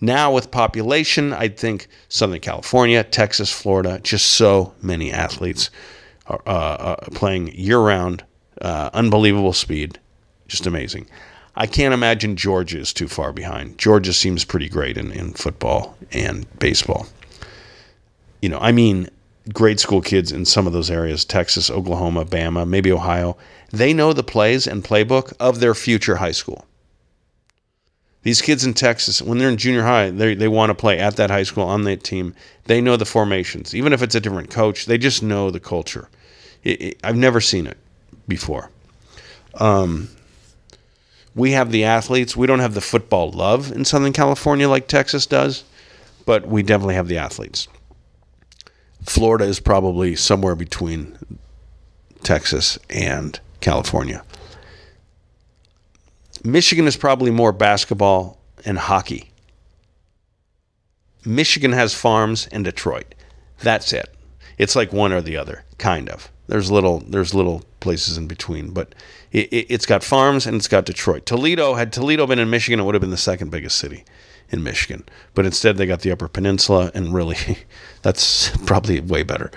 Now, 0.00 0.32
with 0.32 0.50
population, 0.50 1.32
I'd 1.32 1.56
think 1.56 1.88
Southern 2.08 2.40
California, 2.40 3.04
Texas, 3.04 3.52
Florida, 3.52 4.00
just 4.02 4.32
so 4.32 4.74
many 4.82 5.12
athletes 5.12 5.70
are 6.26 6.42
uh, 6.46 6.50
uh, 6.50 6.96
playing 7.12 7.54
year 7.54 7.78
round, 7.78 8.24
uh, 8.60 8.90
unbelievable 8.92 9.52
speed, 9.52 9.98
just 10.48 10.66
amazing. 10.66 11.06
I 11.54 11.66
can't 11.66 11.94
imagine 11.94 12.36
Georgia 12.36 12.78
is 12.78 12.92
too 12.92 13.08
far 13.08 13.32
behind. 13.32 13.78
Georgia 13.78 14.12
seems 14.12 14.44
pretty 14.44 14.68
great 14.68 14.98
in, 14.98 15.12
in 15.12 15.32
football 15.32 15.96
and 16.12 16.46
baseball. 16.58 17.06
You 18.42 18.50
know, 18.50 18.58
I 18.58 18.72
mean, 18.72 19.08
grade 19.52 19.80
school 19.80 20.00
kids 20.00 20.32
in 20.32 20.44
some 20.44 20.66
of 20.66 20.72
those 20.72 20.90
areas 20.90 21.24
Texas, 21.24 21.70
Oklahoma, 21.70 22.24
Bama, 22.24 22.66
maybe 22.66 22.92
Ohio 22.92 23.36
they 23.70 23.92
know 23.92 24.12
the 24.12 24.22
plays 24.22 24.66
and 24.66 24.84
playbook 24.84 25.32
of 25.40 25.60
their 25.60 25.74
future 25.74 26.16
high 26.16 26.32
school. 26.32 26.66
These 28.22 28.42
kids 28.42 28.64
in 28.64 28.74
Texas, 28.74 29.22
when 29.22 29.38
they're 29.38 29.48
in 29.48 29.56
junior 29.56 29.84
high, 29.84 30.10
they, 30.10 30.34
they 30.34 30.48
want 30.48 30.70
to 30.70 30.74
play 30.74 30.98
at 30.98 31.16
that 31.16 31.30
high 31.30 31.44
school 31.44 31.64
on 31.64 31.84
that 31.84 32.02
team. 32.02 32.34
They 32.64 32.80
know 32.80 32.96
the 32.96 33.04
formations. 33.04 33.74
Even 33.74 33.92
if 33.92 34.02
it's 34.02 34.16
a 34.16 34.20
different 34.20 34.50
coach, 34.50 34.86
they 34.86 34.98
just 34.98 35.22
know 35.22 35.50
the 35.50 35.60
culture. 35.60 36.08
It, 36.64 36.82
it, 36.82 37.00
I've 37.04 37.16
never 37.16 37.40
seen 37.40 37.66
it 37.66 37.78
before. 38.26 38.70
Um, 39.54 40.08
we 41.36 41.52
have 41.52 41.70
the 41.70 41.84
athletes. 41.84 42.36
We 42.36 42.48
don't 42.48 42.58
have 42.58 42.74
the 42.74 42.80
football 42.80 43.30
love 43.30 43.70
in 43.70 43.84
Southern 43.84 44.12
California 44.12 44.68
like 44.68 44.88
Texas 44.88 45.26
does, 45.26 45.62
but 46.24 46.48
we 46.48 46.64
definitely 46.64 46.96
have 46.96 47.08
the 47.08 47.18
athletes. 47.18 47.68
Florida 49.06 49.44
is 49.44 49.60
probably 49.60 50.16
somewhere 50.16 50.56
between 50.56 51.16
Texas 52.22 52.78
and 52.90 53.38
California. 53.60 54.22
Michigan 56.44 56.86
is 56.86 56.96
probably 56.96 57.30
more 57.30 57.52
basketball 57.52 58.38
and 58.64 58.78
hockey. 58.78 59.30
Michigan 61.24 61.72
has 61.72 61.94
farms 61.94 62.48
and 62.52 62.64
Detroit. 62.64 63.14
That's 63.62 63.92
it. 63.92 64.14
It's 64.58 64.76
like 64.76 64.92
one 64.92 65.12
or 65.12 65.20
the 65.20 65.36
other, 65.36 65.64
kind 65.78 66.08
of. 66.08 66.30
There's 66.48 66.70
little 66.70 67.00
there's 67.00 67.34
little 67.34 67.64
places 67.80 68.16
in 68.16 68.28
between, 68.28 68.70
but 68.70 68.94
it, 69.32 69.52
it, 69.52 69.66
it's 69.68 69.86
got 69.86 70.04
farms 70.04 70.46
and 70.46 70.56
it's 70.56 70.68
got 70.68 70.84
Detroit. 70.84 71.26
Toledo 71.26 71.74
had 71.74 71.92
Toledo 71.92 72.26
been 72.26 72.38
in 72.38 72.50
Michigan, 72.50 72.78
it 72.78 72.84
would 72.84 72.94
have 72.94 73.00
been 73.00 73.10
the 73.10 73.16
second 73.16 73.50
biggest 73.50 73.76
city 73.78 74.04
in 74.50 74.62
Michigan, 74.62 75.04
but 75.34 75.46
instead 75.46 75.76
they 75.76 75.86
got 75.86 76.00
the 76.00 76.10
Upper 76.10 76.28
Peninsula, 76.28 76.90
and 76.94 77.12
really, 77.12 77.58
that's 78.02 78.56
probably 78.66 79.00
way 79.00 79.22
better. 79.22 79.50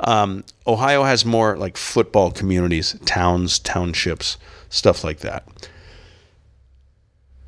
Um, 0.00 0.44
Ohio 0.66 1.04
has 1.04 1.24
more 1.24 1.56
like 1.56 1.76
football 1.76 2.30
communities, 2.30 2.98
towns, 3.04 3.58
townships, 3.58 4.36
stuff 4.68 5.04
like 5.04 5.20
that 5.20 5.46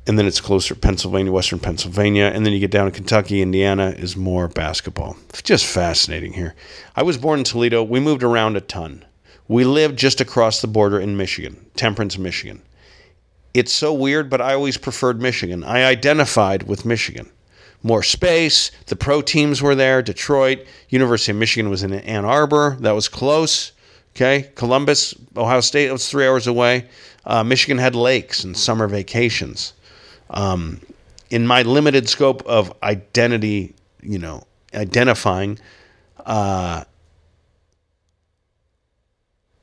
and 0.09 0.17
then 0.17 0.25
it's 0.25 0.41
closer 0.41 0.73
Pennsylvania, 0.73 1.31
Western 1.31 1.59
Pennsylvania, 1.59 2.31
and 2.33 2.43
then 2.43 2.51
you 2.51 2.59
get 2.59 2.71
down 2.71 2.85
to 2.85 2.91
Kentucky, 2.91 3.43
Indiana 3.43 3.93
is 3.95 4.17
more 4.17 4.47
basketball. 4.47 5.15
Just 5.43 5.67
fascinating 5.67 6.33
here. 6.33 6.55
I 6.95 7.03
was 7.03 7.19
born 7.19 7.37
in 7.37 7.45
Toledo. 7.45 7.83
We 7.83 7.99
moved 7.99 8.23
around 8.23 8.57
a 8.57 8.61
ton. 8.61 9.05
We 9.47 9.65
lived 9.65 9.99
just 9.99 10.19
across 10.19 10.61
the 10.61 10.67
border 10.67 10.99
in 10.99 11.15
Michigan, 11.15 11.63
Temperance, 11.75 12.17
Michigan. 12.17 12.63
It's 13.53 13.73
so 13.73 13.93
weird, 13.93 14.29
but 14.29 14.41
I 14.41 14.53
always 14.53 14.77
preferred 14.77 15.21
Michigan. 15.21 15.63
I 15.63 15.83
identified 15.83 16.63
with 16.63 16.85
Michigan. 16.85 17.29
More 17.81 18.03
space, 18.03 18.71
the 18.87 18.95
pro 18.95 19.21
teams 19.21 19.61
were 19.61 19.75
there, 19.75 20.01
Detroit, 20.01 20.65
University 20.89 21.31
of 21.31 21.37
Michigan 21.37 21.69
was 21.69 21.81
in 21.81 21.93
Ann 21.93 22.25
Arbor, 22.25 22.77
that 22.81 22.91
was 22.91 23.07
close. 23.07 23.71
Okay, 24.15 24.51
Columbus, 24.55 25.13
Ohio 25.37 25.61
State 25.61 25.91
was 25.91 26.09
three 26.09 26.27
hours 26.27 26.45
away. 26.45 26.89
Uh, 27.25 27.43
Michigan 27.43 27.77
had 27.77 27.95
lakes 27.95 28.43
and 28.43 28.57
summer 28.57 28.87
vacations 28.87 29.73
um, 30.29 30.81
in 31.29 31.47
my 31.47 31.61
limited 31.61 32.09
scope 32.09 32.45
of 32.45 32.73
identity, 32.83 33.73
you 34.01 34.19
know, 34.19 34.43
identifying, 34.73 35.57
uh, 36.25 36.83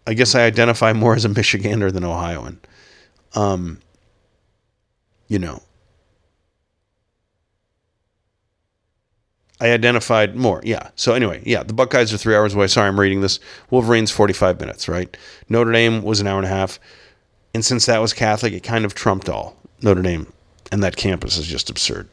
I 0.07 0.15
guess 0.15 0.35
I 0.35 0.43
identify 0.43 0.93
more 0.93 1.15
as 1.15 1.25
a 1.25 1.29
Michigander 1.29 1.93
than 1.93 2.05
Ohioan. 2.05 2.61
Um, 3.37 3.81
you 5.29 5.39
know, 5.39 5.63
I 9.61 9.71
identified 9.71 10.37
more. 10.37 10.61
Yeah. 10.65 10.91
So 10.97 11.15
anyway, 11.15 11.43
yeah, 11.47 11.63
the 11.63 11.73
Buckeyes 11.73 12.13
are 12.13 12.19
three 12.19 12.35
hours 12.35 12.55
away. 12.55 12.67
Sorry, 12.67 12.89
I'm 12.89 12.99
reading 12.99 13.21
this. 13.21 13.41
Wolverines 13.71 14.11
45 14.11 14.61
minutes, 14.61 14.89
right? 14.89 15.17
Notre 15.49 15.73
Dame 15.73 16.03
was 16.03 16.21
an 16.21 16.27
hour 16.27 16.39
and 16.39 16.47
a 16.47 16.51
half. 16.51 16.79
And 17.55 17.65
since 17.65 17.87
that 17.87 18.01
was 18.01 18.13
Catholic, 18.13 18.53
it 18.53 18.63
kind 18.63 18.85
of 18.85 18.95
trumped 18.95 19.29
all. 19.29 19.57
Notre 19.81 20.03
Dame 20.03 20.33
and 20.73 20.83
that 20.83 20.97
campus 20.97 21.39
is 21.39 21.47
just 21.47 21.71
absurd. 21.71 22.09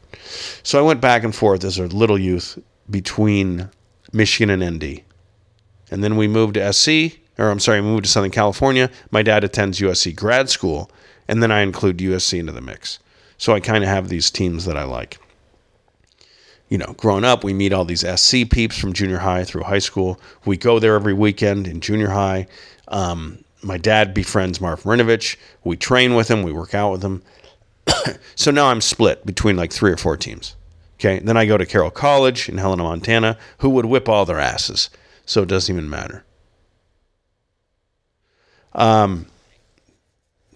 So 0.62 0.78
I 0.78 0.82
went 0.82 1.00
back 1.00 1.24
and 1.24 1.34
forth 1.34 1.64
as 1.64 1.78
a 1.78 1.86
little 1.86 2.18
youth 2.18 2.58
between 2.88 3.68
Michigan 4.12 4.50
and 4.50 4.76
ND. 4.76 5.02
And 5.90 6.02
then 6.02 6.16
we 6.16 6.28
moved 6.28 6.54
to 6.54 6.72
SC, 6.72 7.18
or 7.38 7.50
I'm 7.50 7.60
sorry, 7.60 7.82
moved 7.82 8.04
to 8.04 8.10
Southern 8.10 8.30
California. 8.30 8.90
My 9.10 9.22
dad 9.22 9.44
attends 9.44 9.80
USC 9.80 10.14
grad 10.14 10.48
school, 10.48 10.90
and 11.28 11.42
then 11.42 11.50
I 11.50 11.60
include 11.60 11.98
USC 11.98 12.38
into 12.38 12.52
the 12.52 12.60
mix. 12.60 12.98
So 13.38 13.52
I 13.52 13.60
kind 13.60 13.82
of 13.82 13.90
have 13.90 14.08
these 14.08 14.30
teams 14.30 14.64
that 14.64 14.76
I 14.76 14.84
like. 14.84 15.18
You 16.68 16.78
know, 16.78 16.94
growing 16.96 17.24
up, 17.24 17.44
we 17.44 17.52
meet 17.52 17.72
all 17.72 17.84
these 17.84 18.04
SC 18.18 18.48
peeps 18.50 18.78
from 18.78 18.92
junior 18.92 19.18
high 19.18 19.44
through 19.44 19.64
high 19.64 19.78
school. 19.78 20.18
We 20.44 20.56
go 20.56 20.78
there 20.78 20.94
every 20.94 21.12
weekend 21.12 21.66
in 21.66 21.80
junior 21.80 22.10
high. 22.10 22.46
Um, 22.88 23.44
my 23.62 23.78
dad 23.78 24.14
befriends 24.14 24.60
Marv 24.60 24.82
Marinovich. 24.82 25.36
We 25.62 25.76
train 25.76 26.14
with 26.14 26.30
him, 26.30 26.42
we 26.42 26.52
work 26.52 26.74
out 26.74 26.92
with 26.92 27.02
him. 27.02 27.22
so 28.34 28.50
now 28.50 28.66
I'm 28.66 28.80
split 28.80 29.26
between 29.26 29.56
like 29.56 29.72
three 29.72 29.92
or 29.92 29.96
four 29.96 30.16
teams. 30.16 30.56
Okay. 30.98 31.18
Then 31.18 31.36
I 31.36 31.44
go 31.44 31.58
to 31.58 31.66
Carroll 31.66 31.90
College 31.90 32.48
in 32.48 32.58
Helena, 32.58 32.84
Montana, 32.84 33.36
who 33.58 33.68
would 33.70 33.86
whip 33.86 34.08
all 34.08 34.24
their 34.24 34.38
asses. 34.38 34.90
So 35.26 35.42
it 35.42 35.48
doesn't 35.48 35.74
even 35.74 35.90
matter. 35.90 36.24
Um, 38.72 39.26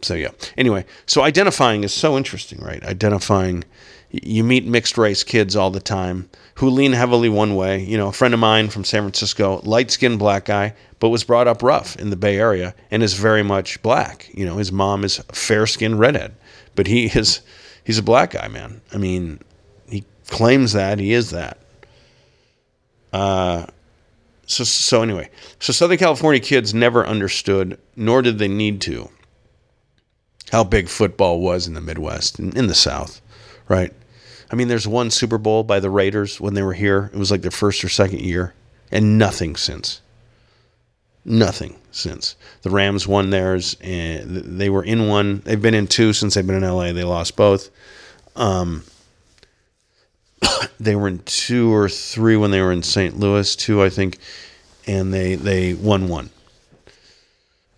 so 0.02 0.14
yeah. 0.14 0.30
Anyway, 0.56 0.84
so 1.06 1.22
identifying 1.22 1.84
is 1.84 1.92
so 1.92 2.16
interesting, 2.16 2.60
right? 2.60 2.82
Identifying, 2.84 3.64
you 4.10 4.44
meet 4.44 4.64
mixed 4.64 4.96
race 4.98 5.24
kids 5.24 5.56
all 5.56 5.70
the 5.70 5.80
time 5.80 6.28
who 6.56 6.70
lean 6.70 6.92
heavily 6.92 7.28
one 7.28 7.54
way. 7.54 7.82
You 7.82 7.96
know, 7.96 8.08
a 8.08 8.12
friend 8.12 8.34
of 8.34 8.40
mine 8.40 8.68
from 8.68 8.84
San 8.84 9.02
Francisco, 9.02 9.60
light 9.64 9.90
skinned 9.90 10.18
black 10.18 10.44
guy, 10.46 10.74
but 10.98 11.10
was 11.10 11.24
brought 11.24 11.48
up 11.48 11.62
rough 11.62 11.96
in 11.96 12.10
the 12.10 12.16
Bay 12.16 12.38
Area 12.38 12.74
and 12.90 13.02
is 13.02 13.14
very 13.14 13.42
much 13.42 13.82
black. 13.82 14.28
You 14.32 14.44
know, 14.44 14.56
his 14.56 14.72
mom 14.72 15.04
is 15.04 15.18
fair 15.32 15.66
skinned 15.66 15.98
redhead 15.98 16.34
but 16.78 16.86
he 16.86 17.06
is 17.18 17.42
he's 17.84 17.98
a 17.98 18.02
black 18.02 18.30
guy, 18.30 18.48
man. 18.48 18.80
I 18.94 18.96
mean, 18.96 19.40
he 19.90 20.04
claims 20.28 20.72
that 20.72 20.98
he 20.98 21.12
is 21.12 21.30
that. 21.30 21.58
Uh, 23.12 23.66
so 24.46 24.64
so 24.64 25.02
anyway, 25.02 25.28
so 25.58 25.72
Southern 25.72 25.98
California 25.98 26.40
kids 26.40 26.72
never 26.72 27.06
understood, 27.06 27.78
nor 27.96 28.22
did 28.22 28.38
they 28.38 28.48
need 28.48 28.80
to, 28.82 29.10
how 30.50 30.64
big 30.64 30.88
football 30.88 31.40
was 31.40 31.66
in 31.66 31.74
the 31.74 31.80
Midwest 31.80 32.38
and 32.38 32.56
in 32.56 32.66
the 32.66 32.74
South, 32.74 33.20
right? 33.68 33.92
I 34.50 34.54
mean, 34.54 34.68
there's 34.68 34.88
one 34.88 35.10
Super 35.10 35.38
Bowl 35.38 35.62
by 35.62 35.80
the 35.80 35.90
Raiders 35.90 36.40
when 36.40 36.54
they 36.54 36.62
were 36.62 36.72
here. 36.72 37.10
It 37.12 37.18
was 37.18 37.30
like 37.30 37.42
their 37.42 37.50
first 37.50 37.84
or 37.84 37.88
second 37.88 38.20
year, 38.20 38.54
and 38.90 39.18
nothing 39.18 39.56
since. 39.56 40.00
Nothing 41.24 41.76
since 41.90 42.36
the 42.62 42.70
Rams 42.70 43.06
won 43.06 43.30
theirs, 43.30 43.76
and 43.82 44.58
they 44.58 44.70
were 44.70 44.82
in 44.82 45.08
one. 45.08 45.40
They've 45.40 45.60
been 45.60 45.74
in 45.74 45.86
two 45.86 46.14
since 46.14 46.34
they've 46.34 46.46
been 46.46 46.62
in 46.62 46.68
LA. 46.68 46.92
They 46.92 47.04
lost 47.04 47.36
both. 47.36 47.68
Um, 48.34 48.84
they 50.80 50.96
were 50.96 51.08
in 51.08 51.18
two 51.20 51.74
or 51.74 51.88
three 51.90 52.36
when 52.36 52.50
they 52.50 52.62
were 52.62 52.72
in 52.72 52.82
St. 52.82 53.18
Louis, 53.18 53.54
two 53.56 53.82
I 53.82 53.90
think, 53.90 54.18
and 54.86 55.12
they 55.12 55.34
they 55.34 55.74
won 55.74 56.08
one. 56.08 56.30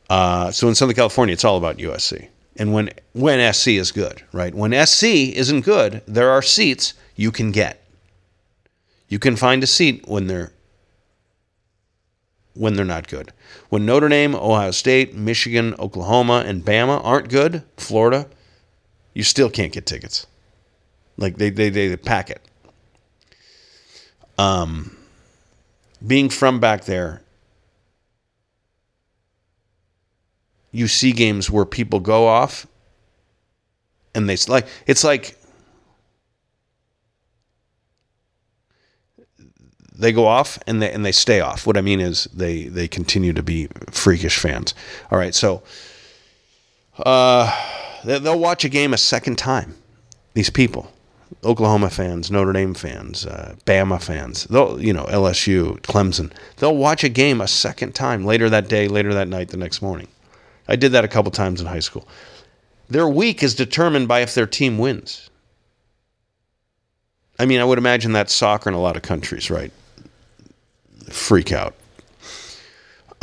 Uh, 0.08 0.50
so 0.52 0.68
in 0.68 0.74
Southern 0.74 0.94
California, 0.94 1.32
it's 1.32 1.44
all 1.44 1.56
about 1.56 1.78
USC. 1.78 2.28
And 2.60 2.74
when 2.74 2.90
when 3.14 3.54
SC 3.54 3.68
is 3.68 3.90
good, 3.90 4.22
right? 4.32 4.54
When 4.54 4.86
SC 4.86 5.04
isn't 5.04 5.62
good, 5.62 6.02
there 6.06 6.28
are 6.28 6.42
seats 6.42 6.92
you 7.16 7.32
can 7.32 7.52
get. 7.52 7.82
You 9.08 9.18
can 9.18 9.34
find 9.34 9.62
a 9.62 9.66
seat 9.66 10.04
when 10.06 10.26
they're 10.26 10.52
when 12.52 12.74
they're 12.74 12.84
not 12.84 13.08
good. 13.08 13.32
When 13.70 13.86
Notre 13.86 14.10
Dame, 14.10 14.34
Ohio 14.34 14.72
State, 14.72 15.14
Michigan, 15.14 15.74
Oklahoma, 15.78 16.44
and 16.46 16.62
Bama 16.62 17.00
aren't 17.02 17.30
good, 17.30 17.62
Florida, 17.78 18.28
you 19.14 19.22
still 19.22 19.48
can't 19.48 19.72
get 19.72 19.86
tickets. 19.86 20.26
Like 21.16 21.38
they 21.38 21.48
they 21.48 21.70
they 21.70 21.96
pack 21.96 22.28
it. 22.28 22.42
Um, 24.36 24.98
being 26.06 26.28
from 26.28 26.60
back 26.60 26.84
there, 26.84 27.22
you 30.72 30.86
see 30.88 31.12
games 31.12 31.50
where 31.50 31.64
people 31.64 32.00
go 32.00 32.26
off, 32.26 32.66
and 34.14 34.28
they 34.28 34.36
like 34.48 34.66
it's 34.86 35.04
like 35.04 35.36
they 40.00 40.12
go 40.12 40.26
off 40.26 40.58
and 40.66 40.80
they 40.80 40.90
and 40.90 41.04
they 41.04 41.12
stay 41.12 41.40
off. 41.40 41.66
What 41.66 41.76
I 41.76 41.82
mean 41.82 42.00
is 42.00 42.24
they 42.32 42.64
they 42.64 42.88
continue 42.88 43.32
to 43.32 43.42
be 43.42 43.68
freakish 43.90 44.38
fans. 44.38 44.74
All 45.10 45.18
right, 45.18 45.34
so 45.34 45.62
uh, 46.98 47.54
they'll 48.04 48.38
watch 48.38 48.64
a 48.64 48.68
game 48.68 48.94
a 48.94 48.98
second 48.98 49.36
time. 49.36 49.76
These 50.34 50.50
people, 50.50 50.92
Oklahoma 51.44 51.90
fans, 51.90 52.30
Notre 52.30 52.52
Dame 52.52 52.74
fans, 52.74 53.26
uh, 53.26 53.56
Bama 53.66 54.00
fans, 54.00 54.44
they'll 54.44 54.80
you 54.80 54.92
know 54.92 55.04
LSU, 55.04 55.80
Clemson, 55.82 56.32
they'll 56.56 56.76
watch 56.76 57.04
a 57.04 57.08
game 57.08 57.40
a 57.40 57.48
second 57.48 57.94
time 57.94 58.24
later 58.24 58.48
that 58.48 58.68
day, 58.68 58.88
later 58.88 59.12
that 59.14 59.28
night, 59.28 59.48
the 59.48 59.56
next 59.56 59.82
morning. 59.82 60.08
I 60.70 60.76
did 60.76 60.92
that 60.92 61.04
a 61.04 61.08
couple 61.08 61.30
times 61.30 61.60
in 61.60 61.66
high 61.66 61.80
school. 61.80 62.08
Their 62.88 63.08
week 63.08 63.42
is 63.42 63.54
determined 63.54 64.08
by 64.08 64.20
if 64.20 64.34
their 64.34 64.46
team 64.46 64.78
wins. 64.78 65.28
I 67.38 67.44
mean, 67.44 67.60
I 67.60 67.64
would 67.64 67.78
imagine 67.78 68.12
that's 68.12 68.32
soccer 68.32 68.70
in 68.70 68.74
a 68.74 68.80
lot 68.80 68.96
of 68.96 69.02
countries, 69.02 69.50
right? 69.50 69.72
freak 71.08 71.52
out. 71.52 71.74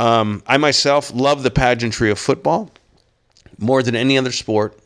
Um, 0.00 0.42
I 0.46 0.58
myself 0.58 1.12
love 1.14 1.42
the 1.42 1.50
pageantry 1.50 2.10
of 2.10 2.18
football 2.18 2.70
more 3.58 3.82
than 3.82 3.96
any 3.96 4.16
other 4.16 4.32
sport. 4.32 4.78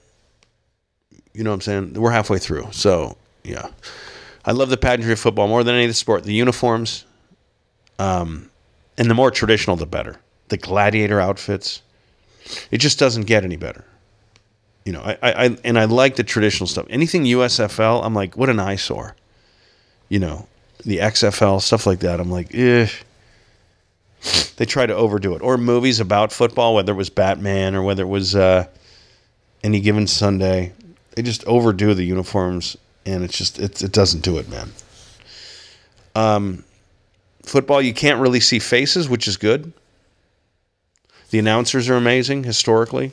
You 1.35 1.45
know 1.45 1.51
what 1.51 1.55
I'm 1.55 1.61
saying? 1.63 1.95
We're 1.95 2.11
halfway 2.11 2.39
through. 2.39 2.69
So, 2.73 3.17
yeah. 3.43 3.69
I 4.45 4.53
love 4.53 4.71
the 4.71 4.77
pageantry 4.77 5.13
of 5.13 5.21
football 5.21 5.49
more 5.49 5.65
than 5.65 5.75
any 5.75 5.85
other 5.85 5.93
sport. 5.93 6.25
The 6.25 6.33
uniforms, 6.33 7.05
um, 7.99 8.51
and 8.97 9.09
the 9.11 9.15
more 9.15 9.31
traditional, 9.31 9.77
the 9.77 9.87
better. 9.87 10.19
The 10.49 10.57
gladiator 10.57 11.21
outfits. 11.21 11.83
It 12.71 12.79
just 12.79 12.99
doesn't 12.99 13.27
get 13.27 13.45
any 13.45 13.57
better. 13.57 13.85
You 14.85 14.93
know, 14.93 15.03
I, 15.03 15.17
I, 15.23 15.57
and 15.65 15.79
I 15.79 15.85
like 15.85 16.17
the 16.17 16.25
traditional 16.25 16.67
stuff. 16.67 16.87
Anything 16.91 17.25
USFL, 17.25 18.05
I'm 18.05 18.15
like, 18.15 18.37
what 18.37 18.49
an 18.49 18.59
eyesore. 18.59 19.15
You 20.09 20.19
know, 20.19 20.49
the 20.85 20.99
XFL 20.99 21.61
stuff 21.61 21.87
like 21.87 22.01
that. 22.01 22.21
I'm 22.21 22.31
like, 22.31 22.55
eh. 22.55 22.89
They 24.57 24.67
try 24.67 24.87
to 24.87 24.95
overdo 24.95 25.35
it, 25.35 25.43
or 25.43 25.59
movies 25.59 25.99
about 25.99 26.33
football, 26.33 26.75
whether 26.75 26.93
it 26.93 26.97
was 26.97 27.11
Batman 27.11 27.75
or 27.75 27.83
whether 27.83 28.05
it 28.05 28.09
was 28.09 28.37
uh, 28.37 28.67
any 29.65 29.81
given 29.81 30.07
Sunday. 30.07 30.73
They 31.13 31.23
just 31.23 31.45
overdo 31.45 31.95
the 31.95 32.05
uniforms, 32.05 32.77
and 33.05 33.25
it's 33.25 33.37
just 33.37 33.59
it, 33.59 33.83
it 33.83 33.91
doesn't 33.93 34.21
do 34.21 34.39
it, 34.39 34.49
man. 34.49 34.71
Um, 36.15 36.65
football, 37.43 37.83
you 37.83 37.93
can't 37.93 38.21
really 38.21 38.41
see 38.41 38.59
faces, 38.59 39.09
which 39.09 39.27
is 39.27 39.37
good. 39.37 39.73
The 41.33 41.39
announcers 41.39 41.89
are 41.89 41.97
amazing 41.97 42.45
historically. 42.45 43.11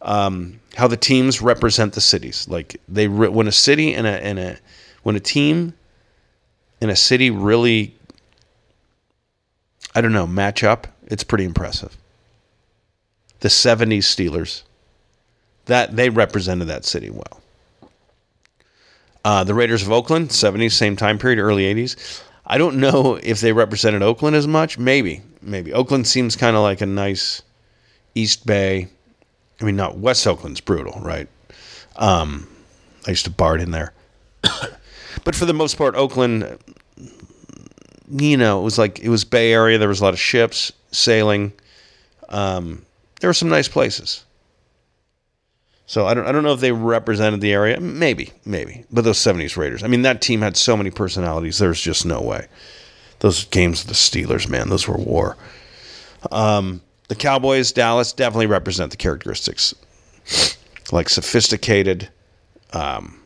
Um, 0.00 0.60
how 0.76 0.88
the 0.88 0.96
teams 0.96 1.42
represent 1.42 1.92
the 1.92 2.00
cities. 2.00 2.48
Like 2.48 2.80
they 2.88 3.06
re- 3.06 3.28
when 3.28 3.46
a 3.46 3.52
city 3.52 3.92
and 3.92 4.06
a 4.06 4.24
and 4.24 4.38
a 4.38 4.56
when 5.02 5.14
a 5.14 5.20
team 5.20 5.74
in 6.80 6.88
a 6.88 6.96
city 6.96 7.30
really 7.30 7.94
I 9.94 10.00
don't 10.00 10.14
know, 10.14 10.26
match 10.26 10.64
up, 10.64 10.86
it's 11.06 11.22
pretty 11.22 11.44
impressive. 11.44 11.98
The 13.40 13.48
70s 13.48 14.04
Steelers 14.04 14.62
that 15.66 15.94
they 15.96 16.08
represented 16.08 16.68
that 16.68 16.86
city 16.86 17.10
well. 17.10 17.42
Uh, 19.22 19.44
the 19.44 19.54
Raiders 19.54 19.82
of 19.82 19.92
Oakland, 19.92 20.30
70s, 20.30 20.72
same 20.72 20.96
time 20.96 21.18
period, 21.18 21.38
early 21.38 21.64
80s. 21.74 22.22
I 22.46 22.56
don't 22.56 22.76
know 22.76 23.18
if 23.22 23.40
they 23.40 23.52
represented 23.52 24.02
Oakland 24.02 24.34
as 24.34 24.46
much. 24.46 24.78
Maybe, 24.78 25.20
maybe. 25.44 25.72
Oakland 25.72 26.06
seems 26.06 26.36
kind 26.36 26.56
of 26.56 26.62
like 26.62 26.80
a 26.80 26.86
nice 26.86 27.42
East 28.14 28.46
Bay. 28.46 28.88
I 29.60 29.64
mean, 29.64 29.76
not 29.76 29.98
West 29.98 30.26
Oakland's 30.26 30.60
brutal, 30.60 31.00
right? 31.00 31.28
Um, 31.96 32.48
I 33.06 33.10
used 33.10 33.24
to 33.24 33.30
bar 33.30 33.56
it 33.56 33.60
in 33.60 33.70
there. 33.70 33.92
but 35.24 35.34
for 35.34 35.44
the 35.44 35.54
most 35.54 35.76
part, 35.76 35.94
Oakland, 35.94 36.58
you 38.10 38.36
know, 38.36 38.60
it 38.60 38.64
was 38.64 38.78
like 38.78 39.00
it 39.00 39.08
was 39.08 39.24
Bay 39.24 39.52
Area. 39.52 39.78
There 39.78 39.88
was 39.88 40.00
a 40.00 40.04
lot 40.04 40.14
of 40.14 40.20
ships 40.20 40.72
sailing. 40.90 41.52
Um, 42.28 42.84
there 43.20 43.28
were 43.28 43.34
some 43.34 43.48
nice 43.48 43.68
places. 43.68 44.24
So 45.86 46.06
I 46.06 46.14
don't 46.14 46.26
I 46.26 46.32
don't 46.32 46.42
know 46.42 46.52
if 46.52 46.60
they 46.60 46.72
represented 46.72 47.40
the 47.40 47.52
area. 47.52 47.80
Maybe, 47.80 48.32
maybe. 48.44 48.84
But 48.90 49.04
those 49.04 49.18
70s 49.18 49.56
Raiders. 49.56 49.82
I 49.82 49.86
mean, 49.86 50.02
that 50.02 50.22
team 50.22 50.40
had 50.40 50.56
so 50.56 50.76
many 50.76 50.90
personalities. 50.90 51.58
There's 51.58 51.80
just 51.80 52.06
no 52.06 52.20
way. 52.20 52.46
Those 53.24 53.46
games 53.46 53.80
with 53.80 53.88
the 53.88 53.94
Steelers, 53.94 54.50
man, 54.50 54.68
those 54.68 54.86
were 54.86 54.98
war. 54.98 55.38
Um, 56.30 56.82
the 57.08 57.14
Cowboys, 57.14 57.72
Dallas, 57.72 58.12
definitely 58.12 58.44
represent 58.44 58.90
the 58.90 58.98
characteristics 58.98 59.74
like 60.92 61.08
sophisticated, 61.08 62.10
um, 62.74 63.18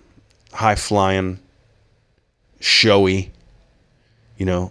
high 0.53 0.77
flying, 0.77 1.41
showy, 2.61 3.33
you 4.37 4.47
know, 4.47 4.71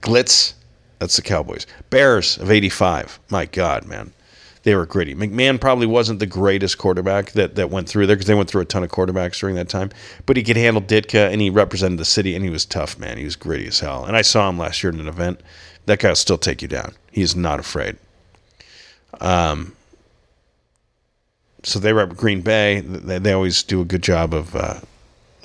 glitz. 0.00 0.54
That's 1.00 1.16
the 1.16 1.22
Cowboys. 1.22 1.66
Bears 1.90 2.38
of 2.38 2.48
85. 2.48 3.18
My 3.28 3.46
God, 3.46 3.86
man 3.86 4.12
they 4.68 4.74
were 4.74 4.84
gritty. 4.84 5.14
McMahon 5.14 5.58
probably 5.58 5.86
wasn't 5.86 6.18
the 6.18 6.26
greatest 6.26 6.76
quarterback 6.76 7.32
that, 7.32 7.54
that 7.54 7.70
went 7.70 7.88
through 7.88 8.06
there 8.06 8.16
because 8.16 8.26
they 8.26 8.34
went 8.34 8.50
through 8.50 8.60
a 8.60 8.66
ton 8.66 8.84
of 8.84 8.90
quarterbacks 8.90 9.40
during 9.40 9.56
that 9.56 9.70
time. 9.70 9.88
But 10.26 10.36
he 10.36 10.42
could 10.42 10.58
handle 10.58 10.82
Ditka 10.82 11.32
and 11.32 11.40
he 11.40 11.48
represented 11.48 11.98
the 11.98 12.04
city 12.04 12.34
and 12.34 12.44
he 12.44 12.50
was 12.50 12.66
tough, 12.66 12.98
man. 12.98 13.16
He 13.16 13.24
was 13.24 13.34
gritty 13.34 13.66
as 13.66 13.80
hell. 13.80 14.04
And 14.04 14.14
I 14.14 14.20
saw 14.20 14.46
him 14.46 14.58
last 14.58 14.82
year 14.82 14.92
in 14.92 15.00
an 15.00 15.08
event. 15.08 15.40
That 15.86 16.00
guy 16.00 16.10
will 16.10 16.16
still 16.16 16.36
take 16.36 16.60
you 16.60 16.68
down. 16.68 16.92
He 17.10 17.22
is 17.22 17.34
not 17.34 17.58
afraid. 17.58 17.96
Um, 19.22 19.74
so 21.62 21.78
they 21.78 21.94
rep 21.94 22.14
Green 22.14 22.42
Bay. 22.42 22.80
They, 22.80 23.18
they 23.18 23.32
always 23.32 23.62
do 23.62 23.80
a 23.80 23.86
good 23.86 24.02
job 24.02 24.34
of 24.34 24.54
uh, 24.54 24.80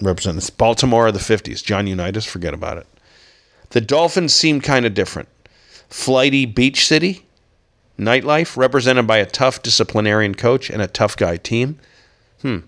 representing 0.01 0.35
this. 0.35 0.49
Baltimore 0.49 1.07
of 1.07 1.13
the 1.13 1.21
50s. 1.21 1.63
John 1.63 1.87
Unitas, 1.87 2.25
forget 2.25 2.53
about 2.53 2.77
it. 2.77 2.87
The 3.69 3.79
Dolphins 3.79 4.33
seemed 4.33 4.63
kind 4.63 4.85
of 4.85 4.93
different. 4.93 5.29
Flighty 5.87 6.45
beach 6.45 6.85
city 6.85 7.25
Nightlife, 7.97 8.57
represented 8.57 9.05
by 9.05 9.17
a 9.17 9.25
tough 9.25 9.61
disciplinarian 9.61 10.35
coach 10.35 10.69
and 10.69 10.81
a 10.81 10.87
tough 10.87 11.15
guy 11.15 11.37
team. 11.37 11.79
Hmm. 12.41 12.59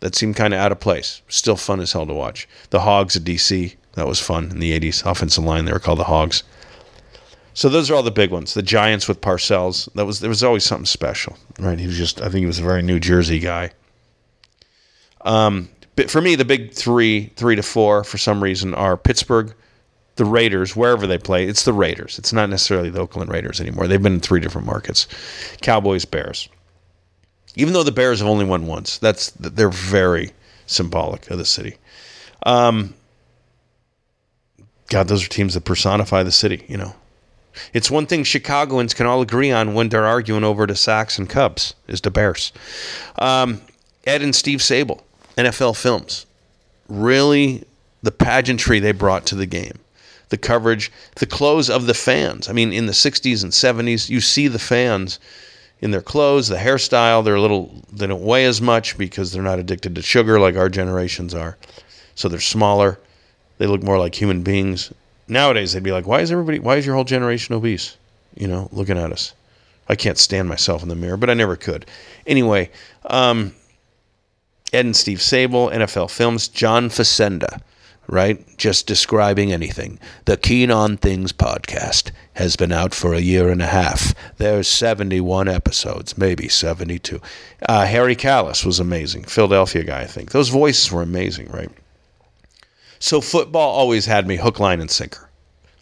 That 0.00 0.14
seemed 0.14 0.36
kind 0.36 0.54
of 0.54 0.60
out 0.60 0.72
of 0.72 0.80
place. 0.80 1.20
Still 1.28 1.56
fun 1.56 1.80
as 1.80 1.92
hell 1.92 2.06
to 2.06 2.14
watch. 2.14 2.48
The 2.70 2.80
Hogs 2.80 3.16
of 3.16 3.24
DC, 3.24 3.76
that 3.94 4.06
was 4.06 4.20
fun 4.20 4.50
in 4.50 4.60
the 4.60 4.78
80s. 4.78 5.04
Offensive 5.04 5.44
line, 5.44 5.66
they 5.66 5.72
were 5.72 5.78
called 5.78 5.98
the 5.98 6.04
Hogs. 6.04 6.42
So 7.52 7.68
those 7.68 7.90
are 7.90 7.94
all 7.94 8.02
the 8.02 8.10
big 8.10 8.30
ones. 8.30 8.54
The 8.54 8.62
Giants 8.62 9.08
with 9.08 9.20
Parcells. 9.20 9.92
That 9.94 10.06
was 10.06 10.20
there 10.20 10.30
was 10.30 10.42
always 10.42 10.64
something 10.64 10.86
special, 10.86 11.36
right? 11.58 11.78
He 11.78 11.86
was 11.86 11.98
just 11.98 12.20
I 12.20 12.24
think 12.24 12.36
he 12.36 12.46
was 12.46 12.58
a 12.58 12.62
very 12.62 12.80
New 12.80 13.00
Jersey 13.00 13.38
guy. 13.38 13.72
Um, 15.22 15.68
but 15.96 16.10
for 16.10 16.20
me, 16.20 16.34
the 16.36 16.44
big 16.44 16.72
three, 16.72 17.26
three 17.36 17.56
to 17.56 17.62
four, 17.62 18.04
for 18.04 18.16
some 18.16 18.42
reason, 18.42 18.74
are 18.74 18.96
Pittsburgh, 18.96 19.52
the 20.20 20.26
Raiders, 20.26 20.76
wherever 20.76 21.06
they 21.06 21.16
play, 21.16 21.46
it's 21.46 21.64
the 21.64 21.72
Raiders. 21.72 22.18
It's 22.18 22.30
not 22.30 22.50
necessarily 22.50 22.90
the 22.90 23.00
Oakland 23.00 23.30
Raiders 23.30 23.58
anymore. 23.58 23.86
They've 23.86 24.02
been 24.02 24.12
in 24.16 24.20
three 24.20 24.38
different 24.38 24.66
markets 24.66 25.08
Cowboys, 25.62 26.04
Bears. 26.04 26.50
Even 27.56 27.72
though 27.72 27.82
the 27.82 27.90
Bears 27.90 28.18
have 28.18 28.28
only 28.28 28.44
won 28.44 28.66
once, 28.66 28.98
that's 28.98 29.30
they're 29.30 29.70
very 29.70 30.32
symbolic 30.66 31.30
of 31.30 31.38
the 31.38 31.46
city. 31.46 31.78
Um, 32.44 32.92
God, 34.90 35.08
those 35.08 35.24
are 35.24 35.28
teams 35.28 35.54
that 35.54 35.64
personify 35.64 36.22
the 36.22 36.30
city, 36.30 36.66
you 36.68 36.76
know. 36.76 36.94
It's 37.72 37.90
one 37.90 38.04
thing 38.04 38.22
Chicagoans 38.22 38.92
can 38.92 39.06
all 39.06 39.22
agree 39.22 39.50
on 39.50 39.72
when 39.72 39.88
they're 39.88 40.06
arguing 40.06 40.44
over 40.44 40.66
the 40.66 40.76
Sox 40.76 41.18
and 41.18 41.30
Cubs 41.30 41.74
is 41.88 42.02
the 42.02 42.10
Bears. 42.10 42.52
Um, 43.18 43.62
Ed 44.04 44.20
and 44.20 44.34
Steve 44.34 44.58
Sabol, 44.58 45.00
NFL 45.38 45.80
Films, 45.80 46.26
really 46.88 47.64
the 48.02 48.12
pageantry 48.12 48.80
they 48.80 48.92
brought 48.92 49.24
to 49.26 49.34
the 49.34 49.46
game 49.46 49.79
the 50.30 50.38
coverage, 50.38 50.90
the 51.16 51.26
clothes 51.26 51.68
of 51.68 51.86
the 51.86 51.94
fans. 51.94 52.48
I 52.48 52.52
mean, 52.52 52.72
in 52.72 52.86
the 52.86 52.92
60s 52.92 53.42
and 53.42 53.52
70s, 53.52 54.08
you 54.08 54.20
see 54.20 54.48
the 54.48 54.58
fans 54.58 55.20
in 55.80 55.90
their 55.90 56.02
clothes, 56.02 56.48
the 56.48 56.56
hairstyle. 56.56 57.24
They're 57.24 57.34
a 57.34 57.40
little, 57.40 57.82
they 57.92 58.06
don't 58.06 58.22
weigh 58.24 58.46
as 58.46 58.62
much 58.62 58.96
because 58.96 59.32
they're 59.32 59.42
not 59.42 59.58
addicted 59.58 59.94
to 59.96 60.02
sugar 60.02 60.40
like 60.40 60.56
our 60.56 60.68
generations 60.68 61.34
are. 61.34 61.58
So 62.14 62.28
they're 62.28 62.40
smaller. 62.40 62.98
They 63.58 63.66
look 63.66 63.82
more 63.82 63.98
like 63.98 64.14
human 64.14 64.42
beings. 64.42 64.92
Nowadays, 65.28 65.72
they'd 65.72 65.82
be 65.82 65.92
like, 65.92 66.06
why 66.06 66.20
is 66.20 66.32
everybody, 66.32 66.58
why 66.58 66.76
is 66.76 66.86
your 66.86 66.94
whole 66.94 67.04
generation 67.04 67.54
obese? 67.54 67.96
You 68.36 68.46
know, 68.46 68.68
looking 68.72 68.98
at 68.98 69.12
us. 69.12 69.34
I 69.88 69.96
can't 69.96 70.18
stand 70.18 70.48
myself 70.48 70.82
in 70.82 70.88
the 70.88 70.94
mirror, 70.94 71.16
but 71.16 71.30
I 71.30 71.34
never 71.34 71.56
could. 71.56 71.86
Anyway, 72.26 72.70
um, 73.06 73.54
Ed 74.72 74.84
and 74.84 74.96
Steve 74.96 75.18
Sabol, 75.18 75.72
NFL 75.72 76.10
Films, 76.10 76.46
John 76.46 76.88
Facenda 76.88 77.60
right? 78.06 78.44
Just 78.56 78.86
describing 78.86 79.52
anything. 79.52 79.98
The 80.24 80.36
Keen 80.36 80.70
on 80.70 80.96
Things 80.96 81.32
podcast 81.32 82.10
has 82.34 82.56
been 82.56 82.72
out 82.72 82.94
for 82.94 83.14
a 83.14 83.20
year 83.20 83.50
and 83.50 83.62
a 83.62 83.66
half. 83.66 84.14
There's 84.38 84.68
71 84.68 85.48
episodes, 85.48 86.18
maybe 86.18 86.48
72. 86.48 87.20
Uh, 87.68 87.86
Harry 87.86 88.16
Kalas 88.16 88.64
was 88.64 88.80
amazing. 88.80 89.24
Philadelphia 89.24 89.84
guy, 89.84 90.00
I 90.02 90.06
think. 90.06 90.32
Those 90.32 90.48
voices 90.48 90.90
were 90.90 91.02
amazing, 91.02 91.48
right? 91.50 91.70
So 92.98 93.20
football 93.20 93.70
always 93.70 94.06
had 94.06 94.26
me 94.26 94.36
hook, 94.36 94.60
line, 94.60 94.80
and 94.80 94.90
sinker. 94.90 95.30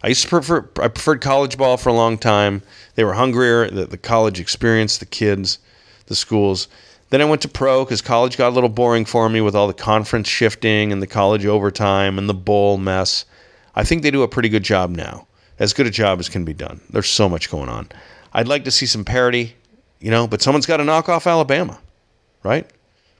I 0.01 0.07
used 0.07 0.23
to 0.23 0.29
prefer, 0.29 0.69
I 0.81 0.87
preferred 0.87 1.19
college 1.21 1.57
ball 1.57 1.75
for 1.75 1.89
a 1.89 1.93
long 1.93 2.17
time. 2.17 2.61
They 2.95 3.03
were 3.03 3.13
hungrier, 3.13 3.69
the, 3.69 3.85
the 3.85 3.97
college 3.97 4.39
experience, 4.39 4.97
the 4.97 5.05
kids, 5.05 5.59
the 6.05 6.15
schools. 6.15 6.69
Then 7.09 7.21
I 7.21 7.25
went 7.25 7.41
to 7.41 7.47
pro 7.47 7.83
because 7.83 8.01
college 8.01 8.37
got 8.37 8.49
a 8.49 8.55
little 8.55 8.69
boring 8.69 9.05
for 9.05 9.29
me 9.29 9.41
with 9.41 9.55
all 9.55 9.67
the 9.67 9.73
conference 9.73 10.27
shifting 10.27 10.91
and 10.91 11.01
the 11.01 11.07
college 11.07 11.45
overtime 11.45 12.17
and 12.17 12.29
the 12.29 12.33
bowl 12.33 12.77
mess. 12.77 13.25
I 13.75 13.83
think 13.83 14.03
they 14.03 14.11
do 14.11 14.23
a 14.23 14.27
pretty 14.27 14.49
good 14.49 14.63
job 14.63 14.91
now, 14.91 15.27
as 15.57 15.73
good 15.73 15.87
a 15.87 15.91
job 15.91 16.19
as 16.19 16.29
can 16.29 16.45
be 16.45 16.53
done. 16.53 16.81
There's 16.89 17.09
so 17.09 17.27
much 17.27 17.49
going 17.49 17.69
on. 17.69 17.89
I'd 18.33 18.47
like 18.47 18.63
to 18.65 18.71
see 18.71 18.85
some 18.85 19.05
parity, 19.05 19.55
you 19.99 20.11
know, 20.11 20.27
but 20.27 20.41
someone's 20.41 20.67
got 20.67 20.77
to 20.77 20.83
knock 20.83 21.09
off 21.09 21.25
Alabama, 21.25 21.79
right? 22.43 22.69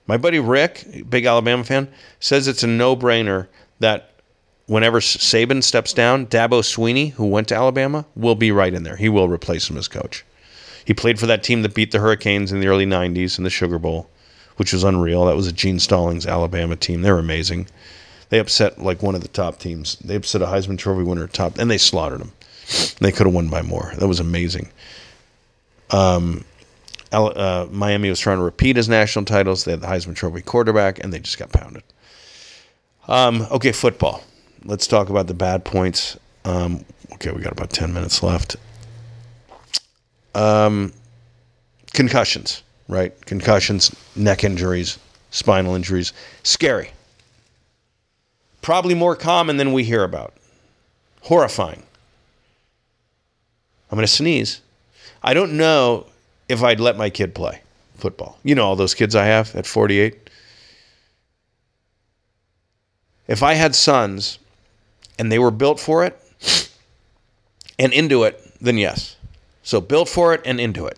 My 0.05 0.17
buddy 0.17 0.39
Rick, 0.39 1.05
big 1.09 1.25
Alabama 1.25 1.63
fan, 1.63 1.87
says 2.19 2.47
it's 2.47 2.63
a 2.63 2.67
no 2.67 2.95
brainer 2.95 3.47
that 3.79 4.21
whenever 4.67 4.99
Saban 4.99 5.63
steps 5.63 5.93
down, 5.93 6.27
Dabo 6.27 6.61
Swinney, 6.61 7.11
who 7.13 7.25
went 7.25 7.47
to 7.47 7.55
Alabama, 7.55 8.05
will 8.15 8.35
be 8.35 8.51
right 8.51 8.73
in 8.73 8.83
there. 8.83 8.95
He 8.95 9.09
will 9.09 9.27
replace 9.27 9.69
him 9.69 9.77
as 9.77 9.87
coach. 9.87 10.23
He 10.89 10.95
played 10.95 11.19
for 11.19 11.27
that 11.27 11.43
team 11.43 11.61
that 11.61 11.75
beat 11.75 11.91
the 11.91 11.99
Hurricanes 11.99 12.51
in 12.51 12.61
the 12.61 12.67
early 12.67 12.87
90s 12.87 13.37
in 13.37 13.43
the 13.43 13.51
Sugar 13.51 13.77
Bowl, 13.77 14.09
which 14.57 14.73
was 14.73 14.83
unreal. 14.83 15.27
That 15.27 15.35
was 15.35 15.45
a 15.45 15.51
Gene 15.51 15.77
Stallings 15.77 16.25
Alabama 16.25 16.75
team. 16.75 17.03
They 17.03 17.11
were 17.11 17.19
amazing. 17.19 17.67
They 18.29 18.39
upset 18.39 18.81
like 18.81 19.03
one 19.03 19.13
of 19.13 19.21
the 19.21 19.27
top 19.27 19.59
teams. 19.59 19.97
They 19.97 20.15
upset 20.15 20.41
a 20.41 20.47
Heisman 20.47 20.79
Trophy 20.79 21.03
winner 21.03 21.27
top, 21.27 21.59
and 21.59 21.69
they 21.69 21.77
slaughtered 21.77 22.21
them. 22.21 22.31
They 22.99 23.11
could 23.11 23.27
have 23.27 23.35
won 23.35 23.49
by 23.49 23.61
more. 23.61 23.93
That 23.99 24.07
was 24.07 24.19
amazing. 24.19 24.71
Um, 25.91 26.43
uh, 27.11 27.67
Miami 27.69 28.09
was 28.09 28.19
trying 28.19 28.39
to 28.39 28.43
repeat 28.43 28.75
his 28.75 28.89
national 28.89 29.25
titles. 29.25 29.65
They 29.65 29.73
had 29.73 29.81
the 29.81 29.87
Heisman 29.87 30.15
Trophy 30.15 30.41
quarterback, 30.41 31.03
and 31.03 31.13
they 31.13 31.19
just 31.19 31.37
got 31.37 31.51
pounded. 31.51 31.83
Um, 33.07 33.45
okay, 33.51 33.73
football. 33.73 34.23
Let's 34.65 34.87
talk 34.87 35.09
about 35.09 35.27
the 35.27 35.35
bad 35.35 35.65
points. 35.65 36.17
Um, 36.45 36.83
okay, 37.13 37.29
we 37.31 37.43
got 37.43 37.51
about 37.51 37.69
10 37.69 37.93
minutes 37.93 38.23
left 38.23 38.55
um, 40.35 40.93
concussions, 41.93 42.63
right? 42.87 43.13
Concussions, 43.25 43.95
neck 44.15 44.43
injuries, 44.43 44.97
spinal 45.31 45.75
injuries. 45.75 46.13
Scary. 46.43 46.91
Probably 48.61 48.95
more 48.95 49.15
common 49.15 49.57
than 49.57 49.73
we 49.73 49.83
hear 49.83 50.03
about. 50.03 50.33
Horrifying. 51.21 51.83
I'm 53.91 53.95
going 53.95 54.05
to 54.05 54.11
sneeze. 54.11 54.61
I 55.23 55.33
don't 55.33 55.57
know 55.57 56.05
if 56.47 56.63
I'd 56.63 56.79
let 56.79 56.97
my 56.97 57.09
kid 57.09 57.33
play 57.33 57.61
football. 57.95 58.37
You 58.43 58.55
know, 58.55 58.65
all 58.65 58.75
those 58.75 58.93
kids 58.93 59.15
I 59.15 59.25
have 59.25 59.55
at 59.55 59.65
48. 59.65 60.29
If 63.27 63.43
I 63.43 63.53
had 63.53 63.75
sons 63.75 64.39
and 65.17 65.31
they 65.31 65.39
were 65.39 65.51
built 65.51 65.79
for 65.79 66.05
it, 66.05 66.17
and 67.79 67.93
into 67.93 68.23
it, 68.23 68.39
then 68.61 68.77
yes. 68.77 69.15
So 69.69 69.79
built 69.79 70.09
for 70.09 70.33
it 70.33 70.41
and 70.45 70.59
into 70.59 70.87
it. 70.87 70.97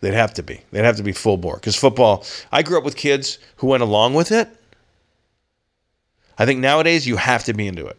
They'd 0.00 0.14
have 0.14 0.34
to 0.34 0.42
be. 0.42 0.62
They'd 0.72 0.84
have 0.84 0.96
to 0.96 1.04
be 1.04 1.12
full 1.12 1.36
bore. 1.36 1.54
Because 1.54 1.76
football, 1.76 2.24
I 2.50 2.64
grew 2.64 2.76
up 2.76 2.82
with 2.82 2.96
kids 2.96 3.38
who 3.58 3.68
went 3.68 3.84
along 3.84 4.14
with 4.14 4.32
it. 4.32 4.48
I 6.38 6.44
think 6.44 6.58
nowadays 6.58 7.06
you 7.06 7.14
have 7.14 7.44
to 7.44 7.54
be 7.54 7.68
into 7.68 7.86
it. 7.86 7.96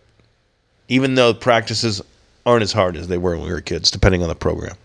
Even 0.89 1.15
though 1.15 1.33
practices 1.33 2.01
aren't 2.45 2.63
as 2.63 2.73
hard 2.73 2.97
as 2.97 3.07
they 3.07 3.17
were 3.17 3.37
when 3.37 3.45
we 3.45 3.53
were 3.53 3.61
kids, 3.61 3.89
depending 3.89 4.21
on 4.21 4.27
the 4.27 4.35
program. 4.35 4.75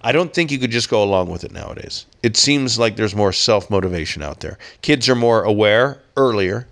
I 0.00 0.12
don't 0.12 0.32
think 0.32 0.50
you 0.50 0.58
could 0.58 0.70
just 0.70 0.88
go 0.88 1.02
along 1.02 1.28
with 1.28 1.44
it 1.44 1.52
nowadays. 1.52 2.06
It 2.22 2.38
seems 2.38 2.78
like 2.78 2.96
there's 2.96 3.14
more 3.14 3.30
self 3.30 3.68
motivation 3.68 4.22
out 4.22 4.40
there. 4.40 4.56
Kids 4.80 5.06
are 5.10 5.14
more 5.14 5.42
aware 5.42 6.00
earlier. 6.16 6.66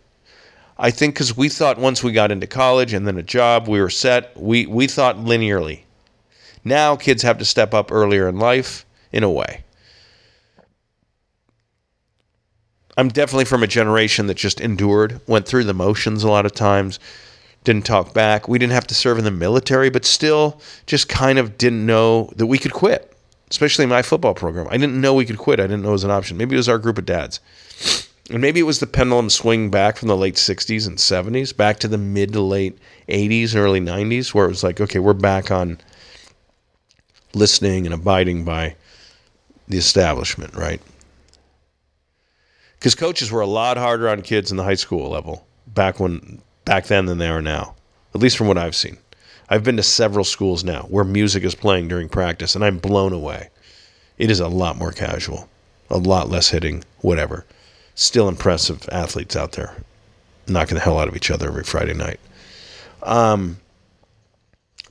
I 0.79 0.91
think 0.91 1.17
because 1.17 1.37
we 1.37 1.51
thought 1.51 1.77
once 1.77 2.03
we 2.03 2.13
got 2.13 2.33
into 2.33 2.47
college 2.47 2.95
and 2.95 3.07
then 3.07 3.19
a 3.19 3.23
job, 3.23 3.69
we 3.69 3.79
were 3.79 3.91
set. 3.91 4.35
We, 4.41 4.65
we 4.65 4.87
thought 4.87 5.19
linearly. 5.19 5.81
Now 6.65 6.97
kids 6.97 7.23
have 7.23 7.39
to 7.39 7.45
step 7.45 7.75
up 7.75 7.93
earlier 7.93 8.27
in 8.27 8.39
life 8.39 8.87
in 9.13 9.23
a 9.23 9.31
way. 9.31 9.65
I'm 12.97 13.09
definitely 13.09 13.45
from 13.45 13.63
a 13.63 13.67
generation 13.67 14.29
that 14.29 14.37
just 14.37 14.61
endured, 14.61 15.21
went 15.27 15.47
through 15.47 15.65
the 15.65 15.75
motions 15.75 16.23
a 16.23 16.31
lot 16.31 16.47
of 16.47 16.53
times, 16.53 17.01
didn't 17.65 17.87
talk 17.87 18.15
back. 18.15 18.47
We 18.47 18.59
didn't 18.59 18.73
have 18.73 18.87
to 18.87 18.95
serve 18.95 19.19
in 19.19 19.25
the 19.25 19.31
military, 19.31 19.91
but 19.91 20.05
still 20.05 20.61
just 20.87 21.09
kind 21.09 21.39
of 21.39 21.59
didn't 21.59 21.85
know 21.85 22.31
that 22.37 22.47
we 22.47 22.59
could 22.59 22.73
quit, 22.73 23.17
especially 23.51 23.87
my 23.87 24.03
football 24.03 24.35
program. 24.35 24.69
I 24.71 24.77
didn't 24.77 25.01
know 25.01 25.15
we 25.15 25.27
could 25.27 25.39
quit. 25.39 25.61
I 25.61 25.65
didn't 25.65 25.83
know 25.83 25.89
it 25.89 25.93
was 25.93 26.05
an 26.05 26.11
option. 26.11 26.37
Maybe 26.37 26.55
it 26.55 26.59
was 26.59 26.69
our 26.69 26.79
group 26.79 26.99
of 26.99 27.07
dads. 27.07 27.41
And 28.31 28.41
maybe 28.41 28.61
it 28.61 28.65
was 28.65 28.81
the 28.81 28.87
pendulum 28.87 29.29
swing 29.29 29.71
back 29.71 29.97
from 29.97 30.09
the 30.09 30.17
late 30.17 30.37
60s 30.37 30.87
and 30.87 30.97
70s 30.97 31.55
back 31.55 31.79
to 31.81 31.89
the 31.89 31.99
mid 31.99 32.33
to 32.33 32.41
late 32.41 32.79
80s 33.09 33.51
and 33.51 33.61
early 33.61 33.81
90s, 33.81 34.33
where 34.33 34.47
it 34.47 34.51
was 34.51 34.63
like, 34.63 34.81
okay, 34.81 34.99
we're 34.99 35.13
back 35.15 35.51
on 35.51 35.79
listening 37.35 37.87
and 37.87 37.95
abiding 37.95 38.45
by 38.45 38.77
the 39.69 39.79
establishment, 39.79 40.55
right? 40.55 40.81
Because 42.79 42.95
coaches 42.95 43.31
were 43.31 43.41
a 43.41 43.47
lot 43.47 43.77
harder 43.77 44.09
on 44.09 44.23
kids 44.23 44.51
in 44.51 44.57
the 44.57 44.65
high 44.65 44.75
school 44.75 45.09
level 45.09 45.47
back 45.67 45.99
when 45.99 46.43
back 46.65 46.87
then 46.87 47.07
than 47.07 47.19
they 47.19 47.29
are 47.29 47.43
now, 47.43 47.75
at 48.15 48.21
least 48.21 48.37
from 48.37 48.47
what 48.47 48.59
I've 48.59 48.77
seen. 48.77 48.99
I've 49.49 49.65
been 49.65 49.77
to 49.77 49.83
several 49.83 50.25
schools 50.25 50.65
now 50.65 50.83
where 50.83 51.05
music 51.05 51.45
is 51.45 51.55
playing 51.55 51.89
during 51.89 52.09
practice, 52.09 52.55
and 52.55 52.65
I'm 52.65 52.79
blown 52.79 53.13
away. 53.13 53.51
It 54.17 54.31
is 54.31 54.41
a 54.41 54.49
lot 54.49 54.79
more 54.79 54.93
casual, 54.93 55.49
a 55.91 55.99
lot 55.99 56.31
less 56.31 56.51
hitting, 56.51 56.85
whatever. 57.01 57.45
Still 57.95 58.29
impressive 58.29 58.89
athletes 58.91 59.37
out 59.37 59.53
there, 59.53 59.77
knocking 60.49 60.77
the 60.77 60.81
hell 60.81 60.99
out 60.99 61.09
of 61.09 61.17
each 61.17 61.31
other 61.31 61.49
every 61.49 61.65
Friday 61.65 61.95
night. 61.95 62.21
Um, 63.03 63.59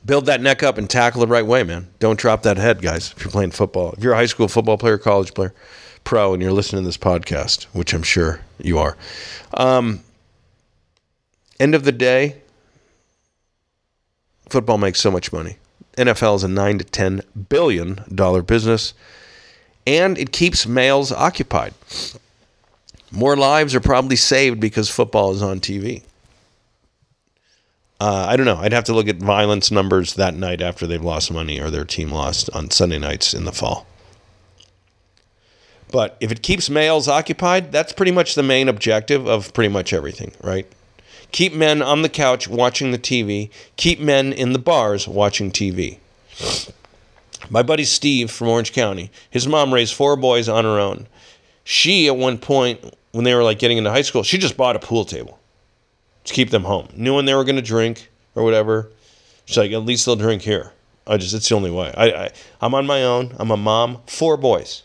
build 0.05 0.25
that 0.25 0.41
neck 0.41 0.63
up 0.63 0.77
and 0.77 0.89
tackle 0.89 1.21
the 1.21 1.27
right 1.27 1.45
way, 1.45 1.63
man. 1.63 1.87
Don't 1.99 2.19
drop 2.19 2.43
that 2.43 2.57
head, 2.57 2.81
guys. 2.81 3.13
If 3.15 3.23
you're 3.23 3.31
playing 3.31 3.51
football, 3.51 3.93
if 3.93 4.03
you're 4.03 4.13
a 4.13 4.17
high 4.17 4.25
school 4.25 4.47
football 4.47 4.77
player, 4.77 4.97
college 4.97 5.33
player, 5.33 5.53
pro, 6.03 6.33
and 6.33 6.41
you're 6.41 6.51
listening 6.51 6.83
to 6.83 6.87
this 6.87 6.97
podcast, 6.97 7.63
which 7.65 7.93
I'm 7.93 8.03
sure 8.03 8.41
you 8.59 8.77
are. 8.79 8.97
Um, 9.53 10.01
end 11.59 11.75
of 11.75 11.83
the 11.83 11.91
day, 11.91 12.41
football 14.49 14.77
makes 14.77 14.99
so 14.99 15.11
much 15.11 15.31
money. 15.31 15.57
NFL 15.97 16.37
is 16.37 16.43
a 16.43 16.47
nine 16.47 16.79
to 16.79 16.83
ten 16.83 17.21
billion 17.49 18.03
dollar 18.13 18.41
business, 18.41 18.93
and 19.85 20.17
it 20.17 20.31
keeps 20.31 20.65
males 20.65 21.11
occupied. 21.11 21.73
More 23.11 23.37
lives 23.37 23.75
are 23.75 23.79
probably 23.79 24.15
saved 24.15 24.59
because 24.59 24.89
football 24.89 25.31
is 25.31 25.43
on 25.43 25.59
TV. 25.59 26.01
Uh, 27.99 28.25
I 28.27 28.35
don't 28.35 28.45
know. 28.45 28.57
I'd 28.57 28.73
have 28.73 28.83
to 28.85 28.93
look 28.93 29.07
at 29.07 29.17
violence 29.17 29.71
numbers 29.71 30.15
that 30.15 30.33
night 30.35 30.61
after 30.61 30.85
they've 30.85 31.01
lost 31.01 31.31
money 31.31 31.59
or 31.59 31.69
their 31.69 31.85
team 31.85 32.11
lost 32.11 32.49
on 32.53 32.69
Sunday 32.69 32.99
nights 32.99 33.33
in 33.33 33.45
the 33.45 33.51
fall. 33.51 33.87
But 35.91 36.17
if 36.19 36.31
it 36.31 36.41
keeps 36.41 36.69
males 36.69 37.07
occupied, 37.07 37.71
that's 37.71 37.93
pretty 37.93 38.11
much 38.11 38.33
the 38.35 38.43
main 38.43 38.67
objective 38.67 39.27
of 39.27 39.53
pretty 39.53 39.69
much 39.69 39.93
everything, 39.93 40.33
right? 40.41 40.67
Keep 41.31 41.53
men 41.53 41.81
on 41.81 42.01
the 42.01 42.09
couch 42.09 42.47
watching 42.47 42.91
the 42.91 42.97
TV, 42.97 43.49
keep 43.75 43.99
men 43.99 44.33
in 44.33 44.53
the 44.53 44.59
bars 44.59 45.07
watching 45.07 45.51
TV. 45.51 45.99
My 47.49 47.61
buddy 47.61 47.83
Steve 47.83 48.31
from 48.31 48.47
Orange 48.47 48.73
County, 48.73 49.11
his 49.29 49.47
mom 49.47 49.73
raised 49.73 49.93
four 49.93 50.15
boys 50.15 50.49
on 50.49 50.63
her 50.63 50.79
own. 50.79 51.07
She, 51.63 52.07
at 52.07 52.17
one 52.17 52.37
point, 52.39 52.95
when 53.11 53.23
they 53.23 53.35
were 53.35 53.43
like 53.43 53.59
getting 53.59 53.77
into 53.77 53.91
high 53.91 54.01
school, 54.01 54.23
she 54.23 54.37
just 54.37 54.57
bought 54.57 54.75
a 54.75 54.79
pool 54.79 55.05
table 55.05 55.39
to 56.23 56.33
keep 56.33 56.49
them 56.49 56.63
home. 56.63 56.87
Knew 56.95 57.15
when 57.15 57.25
they 57.25 57.33
were 57.33 57.43
going 57.43 57.55
to 57.55 57.61
drink 57.61 58.09
or 58.35 58.43
whatever. 58.43 58.89
She's 59.45 59.57
like, 59.57 59.71
at 59.71 59.83
least 59.83 60.05
they'll 60.05 60.15
drink 60.15 60.41
here. 60.41 60.71
I 61.05 61.17
just, 61.17 61.33
it's 61.33 61.49
the 61.49 61.55
only 61.55 61.71
way. 61.71 61.93
I, 61.95 62.05
I, 62.11 62.31
I'm 62.61 62.73
on 62.73 62.85
my 62.85 63.03
own. 63.03 63.35
I'm 63.37 63.51
a 63.51 63.57
mom, 63.57 63.99
four 64.07 64.37
boys. 64.37 64.83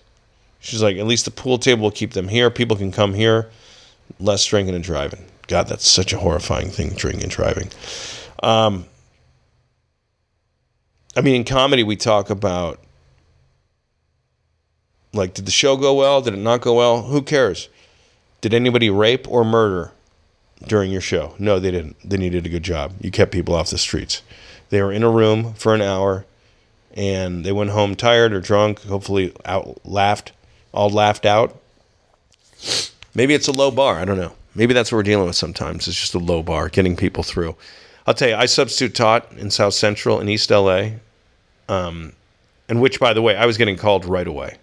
She's 0.61 0.83
like, 0.83 0.97
at 0.97 1.07
least 1.07 1.25
the 1.25 1.31
pool 1.31 1.59
table 1.59 1.83
will 1.83 1.91
keep 1.93 2.13
them 2.13 2.29
here. 2.29 2.51
People 2.51 2.77
can 2.77 2.91
come 2.91 3.15
here, 3.15 3.51
less 4.19 4.45
drinking 4.45 4.75
and 4.75 4.83
driving. 4.83 5.25
God, 5.47 5.69
that's 5.69 5.89
such 5.89 6.13
a 6.13 6.19
horrifying 6.19 6.71
thing, 6.71 6.91
drinking 6.91 7.23
and 7.23 7.33
driving. 7.33 7.71
Um, 8.43 8.87
I 11.17 11.21
mean, 11.21 11.37
in 11.37 11.45
comedy, 11.45 11.85
we 11.85 11.97
talk 11.97 12.31
about 12.31 12.81
like, 15.13 15.35
did 15.35 15.47
the 15.47 15.53
show 15.53 15.77
go 15.77 15.95
well? 15.95 16.21
Did 16.21 16.35
it 16.35 16.39
not 16.39 16.61
go 16.61 16.75
well? 16.75 17.03
Who 17.03 17.23
cares? 17.23 17.69
Did 18.41 18.55
anybody 18.55 18.91
rape 18.91 19.29
or 19.29 19.45
murder? 19.45 19.93
During 20.67 20.91
your 20.91 21.01
show. 21.01 21.35
No, 21.39 21.59
they 21.59 21.71
didn't. 21.71 21.97
They 22.05 22.17
needed 22.17 22.47
a 22.47 22.49
good 22.49 22.63
job. 22.63 22.95
You 23.01 23.11
kept 23.11 23.33
people 23.33 23.55
off 23.55 23.71
the 23.71 23.79
streets. 23.79 24.23
They 24.71 24.83
were 24.83 24.93
in 24.93 25.03
a 25.03 25.11
room 25.11 25.55
for 25.55 25.75
an 25.75 25.83
hour 25.83 26.27
and 26.95 27.45
they 27.45 27.53
went 27.53 27.71
home 27.71 27.95
tired 27.95 28.33
or 28.33 28.41
drunk, 28.41 28.83
hopefully 28.83 29.33
out 29.45 29.79
laughed, 29.87 30.33
all 30.73 30.91
laughed 30.91 31.25
out. 31.25 31.57
Maybe 33.15 33.35
it's 33.35 33.49
a 33.49 33.53
low 33.53 33.71
bar. 33.71 33.97
I 33.97 34.05
don't 34.05 34.19
know. 34.19 34.33
Maybe 34.55 34.75
that's 34.75 34.91
what 34.91 34.97
we're 34.97 35.05
dealing 35.05 35.27
with 35.27 35.37
sometimes. 35.37 35.87
It's 35.87 35.99
just 35.99 36.15
a 36.15 36.19
low 36.19 36.43
bar, 36.43 36.69
getting 36.69 36.97
people 36.97 37.23
through. 37.23 37.55
I'll 38.07 38.15
tell 38.15 38.31
you, 38.31 38.35
I 38.35 38.47
substitute 38.47 38.95
taught 38.95 39.31
in 39.33 39.51
South 39.51 39.75
Central 39.75 40.19
in 40.21 40.29
East 40.29 40.51
LA, 40.51 40.91
um, 41.69 42.15
and 42.69 42.81
which, 42.81 42.99
by 42.99 43.13
the 43.13 43.23
way, 43.23 43.37
I 43.37 43.47
was 43.47 43.59
getting 43.59 43.77
called 43.77 44.05
right 44.05 44.27
away 44.27 44.57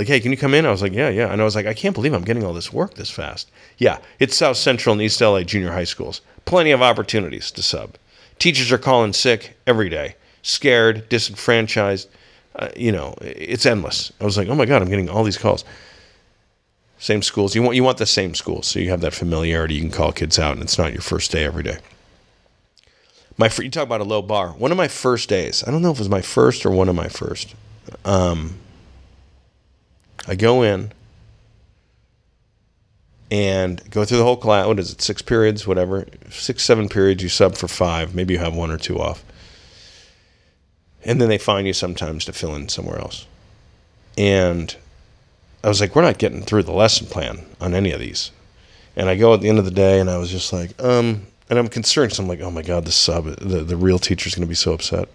like, 0.00 0.08
hey, 0.08 0.18
can 0.18 0.30
you 0.30 0.38
come 0.38 0.54
in? 0.54 0.64
I 0.64 0.70
was 0.70 0.80
like, 0.80 0.94
yeah, 0.94 1.10
yeah. 1.10 1.30
And 1.30 1.42
I 1.42 1.44
was 1.44 1.54
like, 1.54 1.66
I 1.66 1.74
can't 1.74 1.94
believe 1.94 2.14
I'm 2.14 2.24
getting 2.24 2.42
all 2.42 2.54
this 2.54 2.72
work 2.72 2.94
this 2.94 3.10
fast. 3.10 3.50
Yeah, 3.76 3.98
it's 4.18 4.34
South 4.34 4.56
Central 4.56 4.94
and 4.94 5.02
East 5.02 5.20
LA 5.20 5.42
junior 5.42 5.72
high 5.72 5.84
schools. 5.84 6.22
Plenty 6.46 6.70
of 6.70 6.80
opportunities 6.80 7.50
to 7.50 7.62
sub. 7.62 7.96
Teachers 8.38 8.72
are 8.72 8.78
calling 8.78 9.12
sick 9.12 9.58
every 9.66 9.90
day, 9.90 10.16
scared, 10.40 11.06
disenfranchised. 11.10 12.08
Uh, 12.56 12.70
you 12.74 12.90
know, 12.90 13.14
it's 13.20 13.66
endless. 13.66 14.10
I 14.22 14.24
was 14.24 14.38
like, 14.38 14.48
oh 14.48 14.54
my 14.54 14.64
god, 14.64 14.80
I'm 14.80 14.88
getting 14.88 15.10
all 15.10 15.22
these 15.22 15.36
calls. 15.36 15.66
Same 16.98 17.20
schools. 17.20 17.54
You 17.54 17.62
want 17.62 17.76
you 17.76 17.84
want 17.84 17.98
the 17.98 18.06
same 18.06 18.34
schools, 18.34 18.66
so 18.68 18.78
you 18.78 18.88
have 18.88 19.02
that 19.02 19.12
familiarity. 19.12 19.74
You 19.74 19.82
can 19.82 19.90
call 19.90 20.12
kids 20.12 20.38
out, 20.38 20.54
and 20.54 20.62
it's 20.62 20.78
not 20.78 20.92
your 20.92 21.02
first 21.02 21.30
day 21.30 21.44
every 21.44 21.62
day. 21.62 21.76
My 23.36 23.50
you 23.58 23.70
talk 23.70 23.84
about 23.84 24.00
a 24.00 24.04
low 24.04 24.22
bar. 24.22 24.48
One 24.52 24.70
of 24.70 24.78
my 24.78 24.88
first 24.88 25.28
days. 25.28 25.62
I 25.66 25.70
don't 25.70 25.82
know 25.82 25.90
if 25.90 25.98
it 25.98 26.00
was 26.00 26.08
my 26.08 26.22
first 26.22 26.64
or 26.64 26.70
one 26.70 26.88
of 26.88 26.94
my 26.94 27.08
first. 27.08 27.54
Um, 28.06 28.54
I 30.26 30.34
go 30.34 30.62
in 30.62 30.92
and 33.30 33.82
go 33.90 34.04
through 34.04 34.18
the 34.18 34.24
whole 34.24 34.36
class. 34.36 34.66
What 34.66 34.78
is 34.78 34.92
it? 34.92 35.00
Six 35.00 35.22
periods, 35.22 35.66
whatever. 35.66 36.06
Six, 36.30 36.64
seven 36.64 36.88
periods. 36.88 37.22
You 37.22 37.28
sub 37.28 37.56
for 37.56 37.68
five. 37.68 38.14
Maybe 38.14 38.34
you 38.34 38.40
have 38.40 38.54
one 38.54 38.70
or 38.70 38.78
two 38.78 39.00
off. 39.00 39.24
And 41.04 41.20
then 41.20 41.28
they 41.28 41.38
find 41.38 41.66
you 41.66 41.72
sometimes 41.72 42.24
to 42.26 42.32
fill 42.32 42.54
in 42.54 42.68
somewhere 42.68 42.98
else. 42.98 43.26
And 44.18 44.74
I 45.64 45.68
was 45.68 45.80
like, 45.80 45.94
we're 45.94 46.02
not 46.02 46.18
getting 46.18 46.42
through 46.42 46.64
the 46.64 46.72
lesson 46.72 47.06
plan 47.06 47.46
on 47.60 47.74
any 47.74 47.92
of 47.92 48.00
these. 48.00 48.32
And 48.96 49.08
I 49.08 49.16
go 49.16 49.32
at 49.32 49.40
the 49.40 49.48
end 49.48 49.58
of 49.58 49.64
the 49.64 49.70
day 49.70 50.00
and 50.00 50.10
I 50.10 50.18
was 50.18 50.30
just 50.30 50.52
like, 50.52 50.80
um, 50.82 51.26
and 51.48 51.58
I'm 51.58 51.68
concerned. 51.68 52.12
So 52.12 52.22
I'm 52.22 52.28
like, 52.28 52.40
oh 52.40 52.50
my 52.50 52.62
God, 52.62 52.84
the 52.84 52.92
sub, 52.92 53.24
the, 53.24 53.62
the 53.62 53.76
real 53.76 53.98
teacher's 53.98 54.34
going 54.34 54.46
to 54.46 54.48
be 54.48 54.54
so 54.54 54.72
upset 54.72 55.08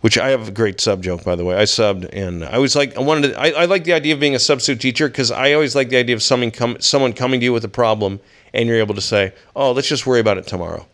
which 0.00 0.18
I 0.18 0.28
have 0.30 0.48
a 0.48 0.52
great 0.52 0.80
sub 0.80 1.02
joke 1.02 1.24
by 1.24 1.34
the 1.34 1.44
way. 1.44 1.56
I 1.56 1.62
subbed 1.64 2.08
and 2.12 2.44
I 2.44 2.58
was 2.58 2.76
like 2.76 2.96
I 2.96 3.00
wanted 3.00 3.30
to, 3.30 3.40
I, 3.40 3.62
I 3.62 3.64
like 3.64 3.84
the 3.84 3.92
idea 3.92 4.14
of 4.14 4.20
being 4.20 4.34
a 4.34 4.38
substitute 4.38 4.80
teacher 4.80 5.08
because 5.08 5.30
I 5.30 5.52
always 5.52 5.74
like 5.74 5.88
the 5.88 5.96
idea 5.96 6.14
of 6.14 6.22
someone 6.22 6.52
someone 6.80 7.12
coming 7.12 7.40
to 7.40 7.44
you 7.44 7.52
with 7.52 7.64
a 7.64 7.68
problem 7.68 8.20
and 8.52 8.68
you're 8.68 8.78
able 8.78 8.94
to 8.94 9.00
say, 9.00 9.32
"Oh, 9.54 9.72
let's 9.72 9.88
just 9.88 10.06
worry 10.06 10.20
about 10.20 10.38
it 10.38 10.46
tomorrow." 10.46 10.86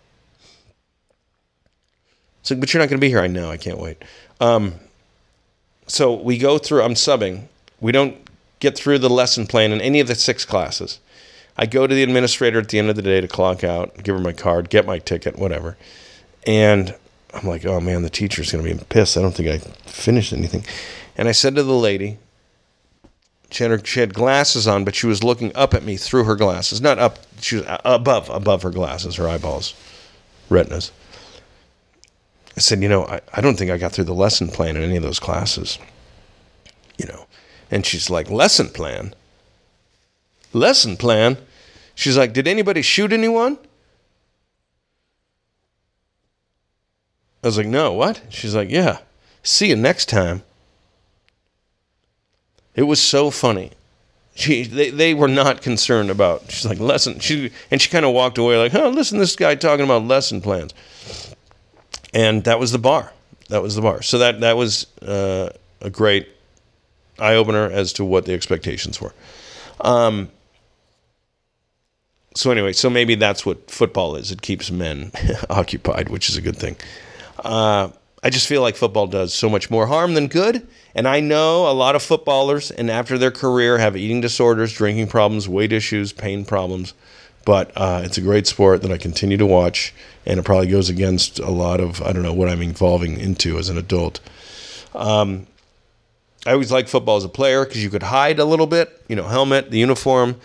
It's 2.41 2.51
like, 2.51 2.59
but 2.59 2.75
you're 2.75 2.83
not 2.83 2.89
going 2.89 2.99
to 2.99 3.05
be 3.05 3.09
here. 3.09 3.21
I 3.21 3.29
know. 3.29 3.51
I 3.51 3.57
can't 3.57 3.79
wait. 3.79 4.03
Um, 4.41 4.75
so 5.87 6.13
we 6.13 6.39
go 6.39 6.59
through. 6.59 6.83
I'm 6.83 6.95
subbing. 6.95 7.45
We 7.81 7.93
don't 7.93 8.17
get 8.59 8.77
through 8.77 8.99
the 8.99 9.11
lesson 9.11 9.47
plan 9.47 9.71
in 9.73 9.81
any 9.81 10.01
of 10.01 10.09
the 10.09 10.17
six 10.17 10.45
classes. 10.45 10.99
I 11.57 11.67
go 11.67 11.87
to 11.87 11.95
the 11.95 12.03
administrator 12.03 12.59
at 12.59 12.69
the 12.69 12.79
end 12.79 12.91
of 12.91 12.97
the 12.97 13.03
day 13.03 13.21
to 13.21 13.29
clock 13.29 13.63
out, 13.63 14.03
give 14.03 14.17
her 14.17 14.21
my 14.21 14.33
card, 14.33 14.71
get 14.71 14.87
my 14.87 14.99
ticket, 14.99 15.39
whatever. 15.39 15.77
And 16.47 16.95
I'm 17.35 17.47
like, 17.47 17.65
oh 17.65 17.81
man, 17.81 18.03
the 18.03 18.11
teacher's 18.11 18.51
to 18.51 18.63
be 18.63 18.75
pissed. 18.89 19.17
I 19.17 19.23
don't 19.23 19.33
think 19.35 19.49
I 19.49 19.59
finished 19.89 20.33
anything. 20.33 20.65
And 21.17 21.29
I 21.29 21.33
said 21.33 21.55
to 21.57 21.63
the 21.63 21.73
lady, 21.73 22.19
she 23.51 23.65
had, 23.65 23.71
her, 23.71 23.85
she 23.85 24.01
had 24.01 24.15
glasses 24.15 24.67
on, 24.67 24.85
but 24.85 24.95
she 24.95 25.07
was 25.07 25.23
looking 25.23 25.55
up 25.55 25.75
at 25.75 25.83
me 25.83 25.97
through 25.97 26.25
her 26.25 26.37
glasses. 26.37 26.81
Not 26.81 26.99
up, 26.99 27.19
she 27.41 27.57
was 27.57 27.67
uh, 27.67 27.81
above, 27.85 28.31
above 28.31 28.63
her 28.63 28.71
glasses, 28.71 29.17
her 29.17 29.29
eyeballs, 29.29 29.75
retinas. 30.49 30.91
I 32.57 32.61
said, 32.61 32.83
you 32.83 32.89
know, 32.89 33.05
I, 33.05 33.21
I 33.35 33.41
don't 33.41 33.57
think 33.59 33.71
I 33.71 33.79
got 33.79 33.93
through 33.93 34.05
the 34.05 34.15
lesson 34.15 34.49
plan 34.49 34.77
in 34.77 34.83
any 34.83 34.97
of 34.97 35.03
those 35.03 35.19
classes. 35.19 35.79
You 36.99 37.07
know, 37.07 37.27
and 37.71 37.85
she's 37.85 38.11
like, 38.11 38.31
lesson 38.31 38.69
plan? 38.69 39.15
Lesson 40.53 40.97
plan? 40.97 41.39
She's 41.95 42.17
like, 42.17 42.33
did 42.33 42.47
anybody 42.47 42.83
shoot 42.83 43.13
anyone? 43.13 43.59
I 47.43 47.49
was 47.49 47.57
like, 47.57 47.67
no, 47.67 47.93
what? 47.93 48.23
She's 48.29 48.55
like, 48.55 48.71
yeah. 48.71 48.99
See 49.43 49.69
you 49.69 49.77
next 49.77 50.09
time. 50.09 50.43
It 52.75 52.85
was 52.85 53.01
so 53.01 53.31
funny. 53.31 53.73
She, 54.35 54.63
they, 54.63 54.91
they 54.91 55.13
were 55.13 55.29
not 55.29 55.61
concerned 55.61 56.11
about. 56.11 56.51
She's 56.51 56.65
like 56.65 56.81
lesson. 56.81 57.19
She 57.19 57.51
and 57.71 57.83
she 57.83 57.91
kind 57.91 58.05
of 58.05 58.15
walked 58.15 58.39
away 58.39 58.57
like, 58.57 58.75
oh, 58.75 58.89
listen, 58.89 59.19
this 59.19 59.37
guy 59.37 59.55
talking 59.57 59.85
about 59.85 60.05
lesson 60.05 60.41
plans. 60.41 60.73
And 62.15 62.45
that 62.45 62.59
was 62.59 62.73
the 62.73 62.79
bar. 62.79 63.13
That 63.49 63.63
was 63.63 63.75
the 63.75 63.83
bar. 63.83 64.01
So 64.01 64.19
that 64.19 64.41
that 64.41 64.57
was 64.57 64.87
uh, 65.03 65.51
a 65.83 65.91
great 65.91 66.29
eye 67.19 67.35
opener 67.35 67.71
as 67.71 67.93
to 67.95 68.05
what 68.05 68.25
the 68.25 68.33
expectations 68.33 69.01
were. 69.01 69.13
Um, 69.81 70.31
so 72.35 72.51
anyway, 72.51 72.73
so 72.73 72.89
maybe 72.89 73.15
that's 73.15 73.45
what 73.45 73.71
football 73.71 74.17
is. 74.17 74.33
It 74.33 74.41
keeps 74.41 74.71
men 74.71 75.13
occupied, 75.51 76.09
which 76.09 76.31
is 76.31 76.37
a 76.37 76.41
good 76.41 76.57
thing. 76.57 76.77
Uh, 77.43 77.91
I 78.23 78.31
just 78.31 78.47
feel 78.47 78.63
like 78.63 78.77
football 78.77 79.09
does 79.09 79.35
so 79.35 79.49
much 79.51 79.69
more 79.69 79.87
harm 79.87 80.15
than 80.15 80.29
good. 80.29 80.67
And 80.95 81.09
I 81.09 81.21
know 81.21 81.69
a 81.69 81.73
lot 81.73 81.97
of 81.97 82.03
footballers, 82.03 82.71
and 82.71 82.91
after 82.91 83.19
their 83.19 83.31
career, 83.31 83.79
have 83.79 83.97
eating 83.97 84.21
disorders, 84.21 84.73
drinking 84.73 85.09
problems, 85.09 85.49
weight 85.49 85.73
issues, 85.73 86.13
pain 86.13 86.45
problems. 86.45 86.95
But 87.45 87.73
uh, 87.75 88.03
it's 88.05 88.19
a 88.19 88.21
great 88.21 88.47
sport 88.47 88.83
that 88.83 88.93
I 88.93 88.99
continue 88.99 89.37
to 89.39 89.47
watch, 89.47 89.93
and 90.25 90.39
it 90.39 90.45
probably 90.45 90.69
goes 90.69 90.89
against 90.89 91.41
a 91.41 91.51
lot 91.51 91.81
of 91.81 92.01
I 92.03 92.13
don't 92.13 92.23
know 92.23 92.33
what 92.33 92.49
I'm 92.49 92.63
evolving 92.63 93.19
into 93.19 93.59
as 93.59 93.69
an 93.69 93.79
adult. 93.79 94.21
Um, 94.95 95.49
I 96.47 96.53
always 96.53 96.71
liked 96.71 96.89
football 96.89 97.17
as 97.17 97.25
a 97.25 97.29
player 97.29 97.65
because 97.65 97.83
you 97.83 97.91
could 97.91 98.03
hide 98.05 98.39
a 98.39 98.45
little 98.45 98.67
bit, 98.67 99.03
you 99.09 99.17
know, 99.17 99.27
helmet, 99.27 99.71
the 99.71 99.79
uniform. 99.79 100.37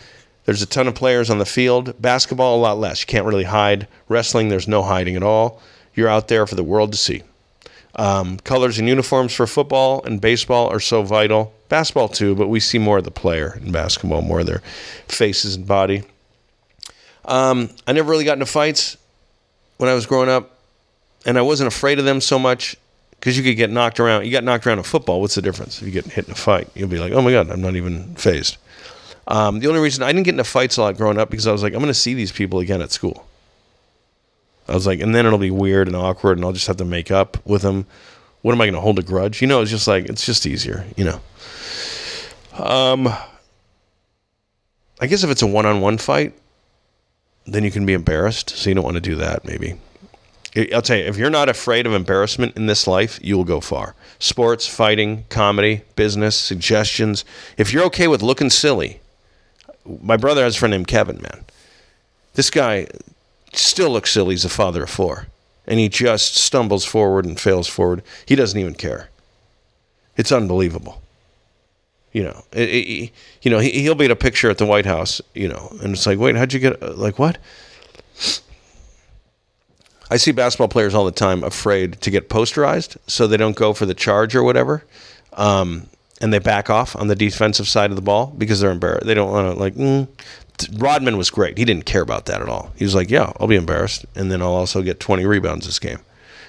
There's 0.45 0.61
a 0.61 0.65
ton 0.65 0.87
of 0.87 0.95
players 0.95 1.29
on 1.29 1.39
the 1.39 1.45
field. 1.45 2.01
Basketball, 2.01 2.55
a 2.57 2.61
lot 2.61 2.79
less. 2.79 3.01
You 3.01 3.07
can't 3.07 3.25
really 3.25 3.43
hide. 3.43 3.87
Wrestling, 4.07 4.49
there's 4.49 4.67
no 4.67 4.81
hiding 4.81 5.15
at 5.15 5.23
all. 5.23 5.61
You're 5.97 6.07
out 6.07 6.27
there 6.27 6.45
for 6.45 6.53
the 6.53 6.63
world 6.63 6.91
to 6.91 6.97
see. 6.97 7.23
Um, 7.95 8.37
colors 8.37 8.77
and 8.77 8.87
uniforms 8.87 9.33
for 9.33 9.47
football 9.47 10.03
and 10.03 10.21
baseball 10.21 10.67
are 10.69 10.79
so 10.79 11.01
vital. 11.01 11.53
Basketball 11.69 12.07
too, 12.07 12.35
but 12.35 12.47
we 12.47 12.59
see 12.59 12.77
more 12.77 12.99
of 12.99 13.03
the 13.03 13.11
player 13.11 13.59
in 13.59 13.71
basketball, 13.71 14.21
more 14.21 14.41
of 14.41 14.45
their 14.45 14.61
faces 15.07 15.55
and 15.55 15.67
body. 15.67 16.03
Um, 17.25 17.71
I 17.87 17.93
never 17.93 18.11
really 18.11 18.25
got 18.25 18.33
into 18.33 18.45
fights 18.45 18.95
when 19.77 19.89
I 19.89 19.95
was 19.95 20.05
growing 20.05 20.29
up, 20.29 20.59
and 21.25 21.37
I 21.37 21.41
wasn't 21.41 21.67
afraid 21.67 21.97
of 21.97 22.05
them 22.05 22.21
so 22.21 22.37
much 22.37 22.77
because 23.11 23.35
you 23.35 23.43
could 23.43 23.57
get 23.57 23.71
knocked 23.71 23.99
around. 23.99 24.25
You 24.25 24.31
got 24.31 24.43
knocked 24.43 24.67
around 24.67 24.77
in 24.77 24.83
football. 24.83 25.19
What's 25.19 25.35
the 25.35 25.41
difference? 25.41 25.81
If 25.81 25.87
you 25.87 25.91
get 25.91 26.05
hit 26.05 26.25
in 26.25 26.31
a 26.31 26.35
fight, 26.35 26.69
you'll 26.75 26.87
be 26.87 26.99
like, 26.99 27.11
"Oh 27.11 27.23
my 27.23 27.31
god, 27.31 27.49
I'm 27.49 27.61
not 27.61 27.75
even 27.75 28.13
phased." 28.15 28.57
Um, 29.27 29.59
the 29.59 29.67
only 29.67 29.81
reason 29.81 30.03
I 30.03 30.11
didn't 30.13 30.23
get 30.23 30.35
into 30.35 30.43
fights 30.43 30.77
a 30.77 30.83
lot 30.83 30.95
growing 30.95 31.17
up 31.17 31.29
because 31.29 31.47
I 31.47 31.51
was 31.51 31.61
like, 31.61 31.73
I'm 31.73 31.79
going 31.79 31.87
to 31.87 31.93
see 31.93 32.13
these 32.13 32.31
people 32.31 32.59
again 32.59 32.81
at 32.81 32.91
school. 32.91 33.27
I 34.67 34.73
was 34.73 34.85
like, 34.85 34.99
and 34.99 35.15
then 35.15 35.25
it'll 35.25 35.37
be 35.37 35.51
weird 35.51 35.87
and 35.87 35.95
awkward, 35.95 36.37
and 36.37 36.45
I'll 36.45 36.53
just 36.53 36.67
have 36.67 36.77
to 36.77 36.85
make 36.85 37.11
up 37.11 37.37
with 37.45 37.61
them. 37.61 37.85
What 38.41 38.51
am 38.53 38.61
I 38.61 38.65
going 38.65 38.75
to 38.75 38.81
hold 38.81 38.99
a 38.99 39.03
grudge? 39.03 39.41
You 39.41 39.47
know, 39.47 39.61
it's 39.61 39.71
just 39.71 39.87
like 39.87 40.05
it's 40.05 40.25
just 40.25 40.45
easier. 40.45 40.85
You 40.95 41.05
know. 41.05 41.21
Um, 42.53 43.07
I 44.99 45.07
guess 45.07 45.23
if 45.23 45.29
it's 45.29 45.41
a 45.41 45.47
one-on-one 45.47 45.99
fight, 45.99 46.33
then 47.45 47.63
you 47.63 47.71
can 47.71 47.85
be 47.85 47.93
embarrassed, 47.93 48.49
so 48.49 48.69
you 48.69 48.75
don't 48.75 48.83
want 48.83 48.95
to 48.95 49.01
do 49.01 49.15
that. 49.15 49.45
Maybe. 49.45 49.75
I'll 50.73 50.81
tell 50.81 50.97
you, 50.97 51.03
if 51.03 51.17
you're 51.17 51.29
not 51.29 51.49
afraid 51.49 51.85
of 51.85 51.93
embarrassment 51.93 52.55
in 52.55 52.65
this 52.65 52.87
life, 52.87 53.19
you 53.21 53.37
will 53.37 53.43
go 53.43 53.61
far. 53.61 53.93
Sports, 54.17 54.67
fighting, 54.67 55.25
comedy, 55.29 55.81
business, 55.95 56.35
suggestions. 56.35 57.23
If 57.57 57.71
you're 57.71 57.83
okay 57.85 58.07
with 58.07 58.23
looking 58.23 58.49
silly, 58.49 58.99
my 59.85 60.17
brother 60.17 60.43
has 60.43 60.55
a 60.55 60.59
friend 60.59 60.71
named 60.71 60.87
Kevin, 60.87 61.21
man. 61.21 61.45
This 62.33 62.49
guy 62.49 62.87
still 63.57 63.89
looks 63.89 64.11
silly. 64.11 64.33
He's 64.33 64.45
a 64.45 64.49
father 64.49 64.83
of 64.83 64.89
four. 64.89 65.27
And 65.67 65.79
he 65.79 65.89
just 65.89 66.35
stumbles 66.35 66.85
forward 66.85 67.25
and 67.25 67.39
fails 67.39 67.67
forward. 67.67 68.01
He 68.25 68.35
doesn't 68.35 68.59
even 68.59 68.75
care. 68.75 69.09
It's 70.15 70.31
unbelievable. 70.31 71.01
You 72.13 72.23
know, 72.23 72.43
it, 72.53 72.69
it, 72.69 73.11
you 73.41 73.51
know, 73.51 73.59
he, 73.59 73.69
he'll 73.81 73.93
be 73.93 74.05
at 74.05 74.11
a 74.11 74.15
picture 74.15 74.49
at 74.49 74.57
the 74.57 74.65
White 74.65 74.85
House, 74.85 75.21
you 75.35 75.47
know, 75.47 75.75
and 75.83 75.93
it's 75.93 76.07
like, 76.07 76.17
wait, 76.17 76.35
how'd 76.35 76.53
you 76.53 76.59
get, 76.59 76.97
like, 76.97 77.19
what? 77.19 77.37
I 80.09 80.17
see 80.17 80.31
basketball 80.31 80.69
players 80.69 80.95
all 80.95 81.05
the 81.05 81.11
time 81.11 81.43
afraid 81.43 82.01
to 82.01 82.09
get 82.09 82.29
posterized, 82.29 82.97
so 83.07 83.27
they 83.27 83.37
don't 83.37 83.55
go 83.57 83.73
for 83.73 83.85
the 83.85 83.93
charge 83.93 84.35
or 84.35 84.41
whatever, 84.41 84.83
um, 85.33 85.87
and 86.21 86.33
they 86.33 86.39
back 86.39 86.69
off 86.69 86.95
on 86.95 87.07
the 87.07 87.15
defensive 87.15 87.67
side 87.67 87.89
of 87.91 87.97
the 87.97 88.01
ball 88.01 88.33
because 88.37 88.61
they're 88.61 88.71
embarrassed. 88.71 89.05
They 89.05 89.13
don't 89.13 89.29
want 89.29 89.53
to 89.53 89.59
like. 89.59 89.75
Mm. 89.75 90.07
Rodman 90.77 91.17
was 91.17 91.29
great. 91.29 91.57
He 91.57 91.65
didn't 91.65 91.85
care 91.85 92.01
about 92.01 92.25
that 92.25 92.41
at 92.41 92.49
all. 92.49 92.71
He 92.75 92.83
was 92.83 92.95
like, 92.95 93.09
"Yeah, 93.09 93.31
I'll 93.39 93.47
be 93.47 93.55
embarrassed, 93.55 94.05
and 94.15 94.31
then 94.31 94.41
I'll 94.41 94.53
also 94.53 94.81
get 94.81 94.99
20 94.99 95.25
rebounds 95.25 95.65
this 95.65 95.79
game." 95.79 95.99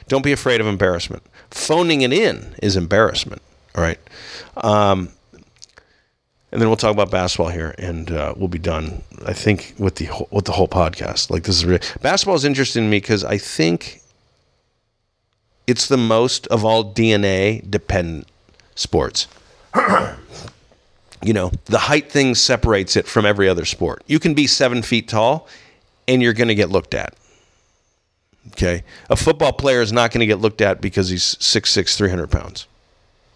Don't 0.08 0.24
be 0.24 0.32
afraid 0.32 0.60
of 0.60 0.66
embarrassment. 0.66 1.22
Phoning 1.50 2.00
it 2.00 2.12
in 2.12 2.54
is 2.62 2.76
embarrassment. 2.76 3.42
All 3.74 3.82
right. 3.82 3.98
Um, 4.56 5.10
and 6.50 6.60
then 6.62 6.68
we'll 6.68 6.76
talk 6.76 6.92
about 6.92 7.10
basketball 7.10 7.50
here, 7.50 7.74
and 7.78 8.10
uh, 8.10 8.34
we'll 8.36 8.48
be 8.48 8.58
done. 8.58 9.02
I 9.26 9.34
think 9.34 9.74
with 9.78 9.96
the 9.96 10.06
whole, 10.06 10.28
with 10.30 10.46
the 10.46 10.52
whole 10.52 10.68
podcast. 10.68 11.30
Like 11.30 11.42
this 11.42 11.56
is 11.56 11.66
really, 11.66 11.82
basketball 12.00 12.36
is 12.36 12.44
interesting 12.44 12.84
to 12.84 12.88
me 12.88 12.96
because 12.96 13.22
I 13.22 13.36
think 13.36 14.00
it's 15.66 15.88
the 15.88 15.98
most 15.98 16.46
of 16.46 16.64
all 16.64 16.92
DNA 16.92 17.70
dependent 17.70 18.28
sports. 18.74 19.28
you 21.22 21.32
know, 21.32 21.50
the 21.66 21.78
height 21.78 22.10
thing 22.10 22.34
separates 22.34 22.96
it 22.96 23.06
from 23.06 23.26
every 23.26 23.48
other 23.48 23.64
sport. 23.64 24.02
You 24.06 24.18
can 24.18 24.34
be 24.34 24.46
seven 24.46 24.82
feet 24.82 25.08
tall, 25.08 25.48
and 26.06 26.22
you're 26.22 26.32
going 26.32 26.48
to 26.48 26.54
get 26.54 26.70
looked 26.70 26.94
at. 26.94 27.14
Okay, 28.52 28.82
a 29.10 29.16
football 29.16 29.52
player 29.52 29.82
is 29.82 29.92
not 29.92 30.10
going 30.10 30.20
to 30.20 30.26
get 30.26 30.38
looked 30.38 30.60
at 30.60 30.80
because 30.80 31.10
he's 31.10 31.34
6'6", 31.36 31.96
300 31.96 32.30
pounds. 32.30 32.66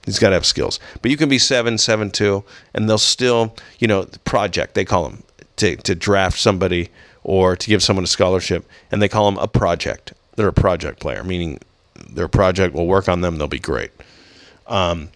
He's 0.05 0.19
got 0.19 0.31
to 0.31 0.35
have 0.35 0.47
skills. 0.47 0.81
But 1.01 1.11
you 1.11 1.17
can 1.17 1.29
be 1.29 1.39
seven, 1.39 1.79
seven 1.79 2.11
two, 2.11 2.45
and 2.75 2.89
they'll 2.89 2.99
still, 2.99 3.55
you 3.79 3.87
know, 3.87 4.07
project 4.25 4.75
they 4.75 4.85
call 4.85 5.05
them 5.09 5.23
to 5.57 5.77
to 5.77 5.95
draft 5.95 6.39
somebody 6.39 6.91
or 7.25 7.57
to 7.57 7.69
give 7.69 7.83
someone 7.83 8.05
a 8.05 8.09
scholarship, 8.09 8.69
and 8.91 9.01
they 9.01 9.09
call 9.09 9.31
them 9.31 9.39
a 9.41 9.47
project. 9.47 10.13
They're 10.35 10.49
a 10.49 10.53
project 10.53 10.99
player, 10.99 11.23
meaning 11.23 11.61
their 11.95 12.27
project 12.27 12.75
will 12.75 12.87
work 12.87 13.09
on 13.09 13.21
them. 13.21 13.39
They'll 13.39 13.47
be 13.47 13.61
great. 13.61 13.93
Um, 14.67 15.11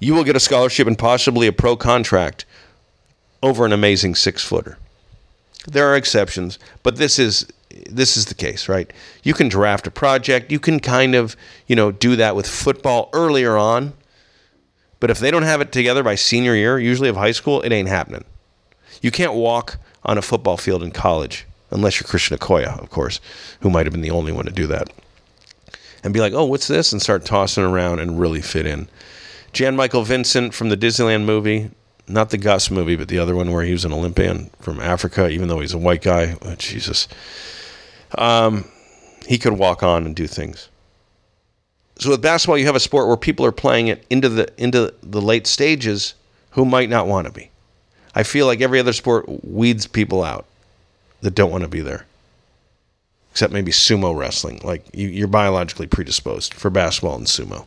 you 0.00 0.14
will 0.14 0.24
get 0.24 0.34
a 0.34 0.40
scholarship 0.40 0.86
and 0.86 0.98
possibly 0.98 1.46
a 1.46 1.52
pro 1.52 1.76
contract 1.76 2.44
over 3.42 3.64
an 3.64 3.72
amazing 3.72 4.14
six 4.14 4.42
footer. 4.44 4.78
There 5.66 5.86
are 5.86 5.96
exceptions, 5.96 6.58
but 6.82 6.96
this 6.96 7.18
is 7.18 7.46
this 7.88 8.16
is 8.16 8.26
the 8.26 8.34
case, 8.34 8.68
right? 8.68 8.92
You 9.22 9.32
can 9.32 9.48
draft 9.48 9.86
a 9.86 9.90
project. 9.90 10.50
You 10.50 10.58
can 10.58 10.80
kind 10.80 11.14
of, 11.14 11.36
you 11.68 11.76
know, 11.76 11.92
do 11.92 12.16
that 12.16 12.34
with 12.34 12.46
football 12.46 13.10
earlier 13.12 13.56
on. 13.56 13.92
But 14.98 15.10
if 15.10 15.20
they 15.20 15.30
don't 15.30 15.44
have 15.44 15.60
it 15.60 15.70
together 15.70 16.02
by 16.02 16.16
senior 16.16 16.54
year, 16.54 16.78
usually 16.78 17.08
of 17.08 17.16
high 17.16 17.30
school, 17.30 17.62
it 17.62 17.72
ain't 17.72 17.88
happening. 17.88 18.24
You 19.00 19.10
can't 19.10 19.34
walk 19.34 19.78
on 20.04 20.18
a 20.18 20.22
football 20.22 20.56
field 20.56 20.82
in 20.82 20.90
college 20.90 21.46
unless 21.70 22.00
you're 22.00 22.08
Christian 22.08 22.36
Okoye, 22.36 22.66
of 22.66 22.90
course, 22.90 23.20
who 23.60 23.70
might 23.70 23.86
have 23.86 23.92
been 23.92 24.02
the 24.02 24.10
only 24.10 24.32
one 24.32 24.44
to 24.44 24.50
do 24.50 24.66
that. 24.66 24.92
And 26.02 26.12
be 26.12 26.20
like, 26.20 26.32
oh, 26.32 26.44
what's 26.44 26.66
this? 26.66 26.92
And 26.92 27.00
start 27.00 27.24
tossing 27.24 27.64
around 27.64 28.00
and 28.00 28.18
really 28.18 28.42
fit 28.42 28.66
in. 28.66 28.88
Jan 29.52 29.76
Michael 29.76 30.02
Vincent 30.04 30.54
from 30.54 30.68
the 30.68 30.76
Disneyland 30.76 31.24
movie, 31.24 31.70
not 32.06 32.30
the 32.30 32.38
Gus 32.38 32.70
movie, 32.70 32.96
but 32.96 33.08
the 33.08 33.18
other 33.18 33.34
one 33.34 33.52
where 33.52 33.64
he 33.64 33.72
was 33.72 33.84
an 33.84 33.92
Olympian 33.92 34.50
from 34.60 34.80
Africa, 34.80 35.28
even 35.28 35.48
though 35.48 35.60
he's 35.60 35.74
a 35.74 35.78
white 35.78 36.02
guy. 36.02 36.36
Oh, 36.42 36.54
Jesus 36.54 37.08
um, 38.16 38.64
he 39.26 39.38
could 39.38 39.54
walk 39.54 39.82
on 39.82 40.06
and 40.06 40.14
do 40.14 40.26
things. 40.26 40.68
So 41.98 42.10
with 42.10 42.22
basketball, 42.22 42.58
you 42.58 42.66
have 42.66 42.76
a 42.76 42.80
sport 42.80 43.08
where 43.08 43.16
people 43.16 43.44
are 43.44 43.52
playing 43.52 43.88
it 43.88 44.04
into 44.08 44.28
the 44.28 44.48
into 44.56 44.94
the 45.02 45.20
late 45.20 45.46
stages 45.46 46.14
who 46.50 46.64
might 46.64 46.88
not 46.88 47.06
want 47.06 47.26
to 47.26 47.32
be. 47.32 47.50
I 48.14 48.22
feel 48.22 48.46
like 48.46 48.60
every 48.60 48.80
other 48.80 48.92
sport 48.92 49.26
weeds 49.44 49.86
people 49.86 50.24
out 50.24 50.46
that 51.20 51.34
don't 51.34 51.50
want 51.50 51.62
to 51.62 51.68
be 51.68 51.80
there, 51.80 52.06
except 53.30 53.52
maybe 53.52 53.70
sumo 53.70 54.16
wrestling. 54.16 54.60
Like 54.64 54.84
you, 54.94 55.08
you're 55.08 55.28
biologically 55.28 55.86
predisposed 55.86 56.54
for 56.54 56.70
basketball 56.70 57.16
and 57.16 57.26
sumo. 57.26 57.66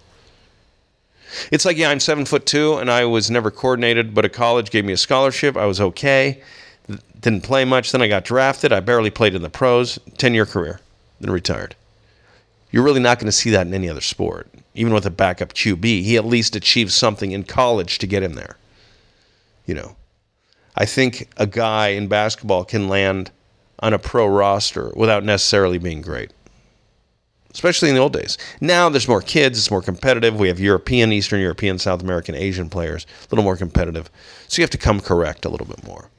It's 1.52 1.65
like, 1.65 1.78
yeah, 1.78 1.89
I'm 1.89 2.00
seven 2.00 2.26
foot 2.26 2.46
two 2.46 2.78
and 2.78 2.89
I 2.89 3.06
was 3.06 3.30
never 3.32 3.52
coordinated, 3.52 4.13
but 4.13 4.26
a 4.26 4.30
college 4.30 4.72
gave 4.72 4.86
me 4.86 4.93
a 4.93 4.98
scholarship. 4.98 5.58
I 5.58 5.65
was 5.65 5.82
okay. 5.82 6.41
Didn't 7.19 7.43
play 7.43 7.65
much. 7.65 7.91
Then 7.91 8.02
I 8.02 8.08
got 8.08 8.26
drafted. 8.26 8.74
I 8.74 8.80
barely 8.80 9.10
played 9.10 9.36
in 9.36 9.41
the 9.41 9.50
pros. 9.50 10.00
10 10.17 10.34
year 10.34 10.46
career. 10.46 10.80
Then 11.19 11.32
retired. 11.32 11.76
You're 12.72 12.84
really 12.84 13.00
not 13.00 13.19
going 13.19 13.28
to 13.28 13.32
see 13.32 13.52
that 13.52 13.67
in 13.67 13.74
any 13.74 13.88
other 13.88 14.02
sport. 14.02 14.48
Even 14.76 14.93
with 14.93 15.06
a 15.06 15.12
backup 15.12 15.54
QB, 15.54 15.84
he 15.84 16.17
at 16.17 16.26
least 16.26 16.56
achieved 16.56 16.91
something 16.91 17.32
in 17.32 17.43
college 17.43 18.00
to 18.00 18.08
get 18.08 18.24
him 18.24 18.34
there. 18.34 18.58
You 19.65 19.76
know, 19.76 19.96
I 20.76 20.86
think 20.86 21.30
a 21.38 21.46
guy 21.46 21.89
in 21.89 22.08
basketball 22.08 22.65
can 22.65 22.88
land 22.88 23.32
on 23.80 23.93
a 23.93 24.00
pro 24.00 24.26
roster 24.26 24.91
without 24.96 25.24
necessarily 25.24 25.78
being 25.78 26.02
great. 26.02 26.32
Especially 27.54 27.89
in 27.89 27.96
the 27.96 28.02
old 28.02 28.13
days. 28.13 28.38
Now 28.60 28.89
there's 28.89 29.08
more 29.08 29.22
kids, 29.22 29.58
it's 29.58 29.72
more 29.72 29.82
competitive. 29.82 30.39
We 30.39 30.48
have 30.48 30.60
European, 30.60 31.12
Eastern 31.12 31.39
European, 31.39 31.80
South 31.80 32.02
American, 32.02 32.36
Asian 32.36 32.70
players, 32.70 33.06
a 33.06 33.28
little 33.30 33.44
more 33.44 33.58
competitive. 33.58 34.10
So 34.48 34.62
you 34.62 34.63
have 34.63 34.70
to 34.72 34.78
come 34.78 35.00
correct 35.00 35.46
a 35.46 35.50
little 35.50 35.68
bit 35.68 35.84
more. 35.86 36.10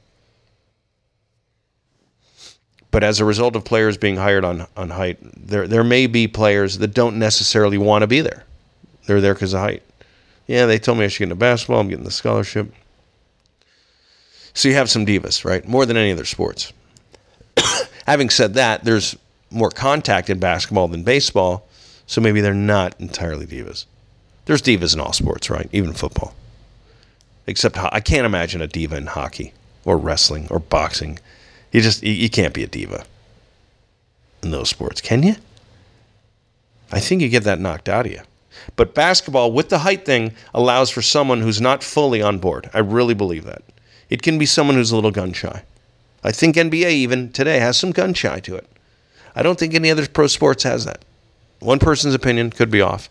But 2.91 3.03
as 3.03 3.19
a 3.19 3.25
result 3.25 3.57
of 3.57 3.65
players 3.65 3.97
being 3.97 4.15
hired 4.15 4.45
on, 4.45 4.67
on 4.77 4.89
height, 4.89 5.17
there, 5.21 5.67
there 5.67 5.83
may 5.83 6.07
be 6.07 6.29
players 6.29 6.77
that 6.77 6.93
don't 6.93 7.19
necessarily 7.19 7.77
want 7.77 8.03
to 8.03 8.07
be 8.07 8.21
there. 8.21 8.45
They're 9.05 9.19
there 9.19 9.33
because 9.33 9.53
of 9.53 9.59
height. 9.59 9.83
Yeah, 10.47 10.65
they 10.65 10.79
told 10.79 10.97
me 10.97 11.03
I 11.03 11.07
should 11.09 11.19
get 11.19 11.25
into 11.25 11.35
basketball. 11.35 11.81
I'm 11.81 11.89
getting 11.89 12.05
the 12.05 12.11
scholarship. 12.11 12.71
So 14.53 14.69
you 14.69 14.75
have 14.75 14.89
some 14.89 15.05
divas, 15.05 15.43
right? 15.43 15.67
More 15.67 15.85
than 15.85 15.97
any 15.97 16.13
other 16.13 16.23
sports. 16.23 16.71
Having 18.07 18.29
said 18.29 18.53
that, 18.53 18.85
there's 18.85 19.17
more 19.55 19.71
contact 19.71 20.29
in 20.29 20.39
basketball 20.39 20.87
than 20.87 21.03
baseball, 21.03 21.67
so 22.05 22.21
maybe 22.21 22.41
they're 22.41 22.53
not 22.53 22.99
entirely 22.99 23.47
divas. 23.47 23.85
There's 24.45 24.61
divas 24.61 24.93
in 24.93 24.99
all 24.99 25.13
sports, 25.13 25.49
right? 25.49 25.67
Even 25.71 25.93
football. 25.93 26.35
Except 27.47 27.77
I 27.77 27.99
can't 27.99 28.25
imagine 28.25 28.61
a 28.61 28.67
diva 28.67 28.97
in 28.97 29.07
hockey 29.07 29.53
or 29.85 29.97
wrestling 29.97 30.47
or 30.49 30.59
boxing. 30.59 31.19
You 31.71 31.81
just 31.81 32.03
you, 32.03 32.29
can't 32.29 32.53
be 32.53 32.63
a 32.63 32.67
diva 32.67 33.05
in 34.43 34.51
those 34.51 34.69
sports, 34.69 35.01
can 35.01 35.23
you? 35.23 35.35
I 36.91 36.99
think 36.99 37.21
you 37.21 37.29
get 37.29 37.43
that 37.43 37.59
knocked 37.59 37.89
out 37.89 38.05
of 38.05 38.11
you. 38.11 38.21
But 38.75 38.95
basketball 38.95 39.51
with 39.51 39.69
the 39.69 39.79
height 39.79 40.05
thing 40.05 40.33
allows 40.53 40.89
for 40.89 41.01
someone 41.01 41.41
who's 41.41 41.61
not 41.61 41.83
fully 41.83 42.21
on 42.21 42.39
board. 42.39 42.69
I 42.73 42.79
really 42.79 43.13
believe 43.13 43.45
that. 43.45 43.63
It 44.09 44.21
can 44.21 44.37
be 44.37 44.45
someone 44.45 44.75
who's 44.75 44.91
a 44.91 44.95
little 44.95 45.11
gun 45.11 45.33
shy. 45.33 45.63
I 46.23 46.31
think 46.31 46.55
NBA 46.55 46.89
even 46.89 47.31
today 47.31 47.59
has 47.59 47.77
some 47.77 47.91
gun 47.91 48.13
shy 48.13 48.39
to 48.41 48.55
it. 48.55 48.67
I 49.35 49.43
don't 49.43 49.59
think 49.59 49.73
any 49.73 49.91
other 49.91 50.07
pro 50.07 50.27
sports 50.27 50.63
has 50.63 50.85
that. 50.85 51.03
One 51.59 51.79
person's 51.79 52.13
opinion 52.13 52.51
could 52.51 52.69
be 52.69 52.81
off. 52.81 53.09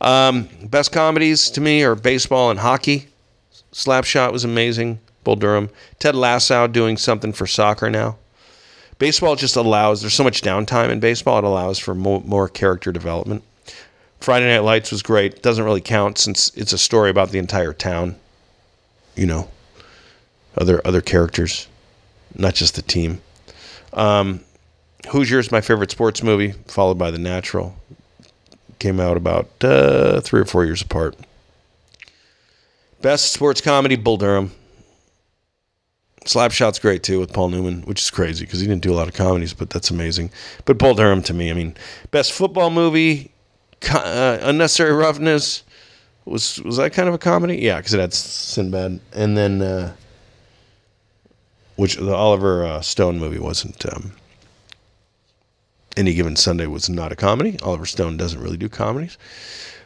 Um, 0.00 0.48
best 0.64 0.92
comedies 0.92 1.50
to 1.50 1.60
me 1.60 1.82
are 1.82 1.94
baseball 1.94 2.50
and 2.50 2.60
hockey. 2.60 3.08
Slapshot 3.72 4.32
was 4.32 4.44
amazing. 4.44 5.00
Bull 5.24 5.36
Durham. 5.36 5.70
Ted 5.98 6.14
Lasso 6.14 6.66
doing 6.66 6.96
something 6.96 7.32
for 7.32 7.46
soccer 7.46 7.90
now. 7.90 8.16
Baseball 8.98 9.36
just 9.36 9.56
allows, 9.56 10.00
there's 10.00 10.14
so 10.14 10.24
much 10.24 10.40
downtime 10.40 10.90
in 10.90 11.00
baseball, 11.00 11.38
it 11.38 11.44
allows 11.44 11.78
for 11.78 11.94
more, 11.94 12.22
more 12.24 12.48
character 12.48 12.92
development. 12.92 13.42
Friday 14.20 14.46
Night 14.46 14.60
Lights 14.60 14.90
was 14.90 15.02
great. 15.02 15.42
Doesn't 15.42 15.64
really 15.64 15.80
count 15.80 16.18
since 16.18 16.50
it's 16.56 16.72
a 16.72 16.78
story 16.78 17.10
about 17.10 17.30
the 17.30 17.38
entire 17.38 17.72
town. 17.72 18.16
You 19.14 19.26
know, 19.26 19.50
other 20.56 20.80
other 20.86 21.00
characters, 21.00 21.68
not 22.34 22.54
just 22.54 22.74
the 22.74 22.82
team. 22.82 23.20
Um, 23.92 24.40
Hoosiers, 25.08 25.46
is 25.46 25.52
my 25.52 25.60
favorite 25.60 25.90
sports 25.90 26.22
movie, 26.22 26.52
followed 26.66 26.98
by 26.98 27.10
The 27.10 27.18
Natural. 27.18 27.76
Came 28.78 29.00
out 29.00 29.16
about 29.16 29.48
uh, 29.62 30.20
three 30.20 30.40
or 30.40 30.44
four 30.44 30.64
years 30.64 30.82
apart. 30.82 31.16
Best 33.02 33.32
sports 33.32 33.60
comedy, 33.60 33.96
Bull 33.96 34.16
Durham. 34.16 34.52
Slapshot's 36.24 36.80
great 36.80 37.04
too 37.04 37.20
with 37.20 37.32
Paul 37.32 37.50
Newman, 37.50 37.82
which 37.82 38.02
is 38.02 38.10
crazy 38.10 38.44
because 38.44 38.60
he 38.60 38.66
didn't 38.66 38.82
do 38.82 38.92
a 38.92 38.96
lot 38.96 39.06
of 39.06 39.14
comedies, 39.14 39.54
but 39.54 39.70
that's 39.70 39.90
amazing. 39.90 40.30
But 40.64 40.76
Bull 40.76 40.94
Durham 40.94 41.22
to 41.22 41.34
me, 41.34 41.50
I 41.50 41.54
mean, 41.54 41.76
best 42.10 42.32
football 42.32 42.70
movie, 42.70 43.30
uh, 43.88 44.38
Unnecessary 44.42 44.92
Roughness 44.92 45.62
was 46.24 46.60
was 46.62 46.76
that 46.78 46.92
kind 46.92 47.08
of 47.08 47.14
a 47.14 47.18
comedy? 47.18 47.58
Yeah, 47.58 47.76
because 47.76 47.94
it 47.94 48.00
had 48.00 48.12
Sinbad, 48.12 48.98
and 49.12 49.36
then 49.36 49.62
uh, 49.62 49.94
which 51.76 51.96
the 51.96 52.14
Oliver 52.14 52.66
uh, 52.66 52.80
Stone 52.80 53.20
movie 53.20 53.38
wasn't. 53.38 53.86
Um, 53.86 54.12
any 55.96 56.14
given 56.14 56.36
Sunday 56.36 56.66
was 56.66 56.88
not 56.88 57.12
a 57.12 57.16
comedy. 57.16 57.58
Oliver 57.62 57.86
Stone 57.86 58.16
doesn't 58.16 58.40
really 58.40 58.56
do 58.56 58.68
comedies. 58.68 59.16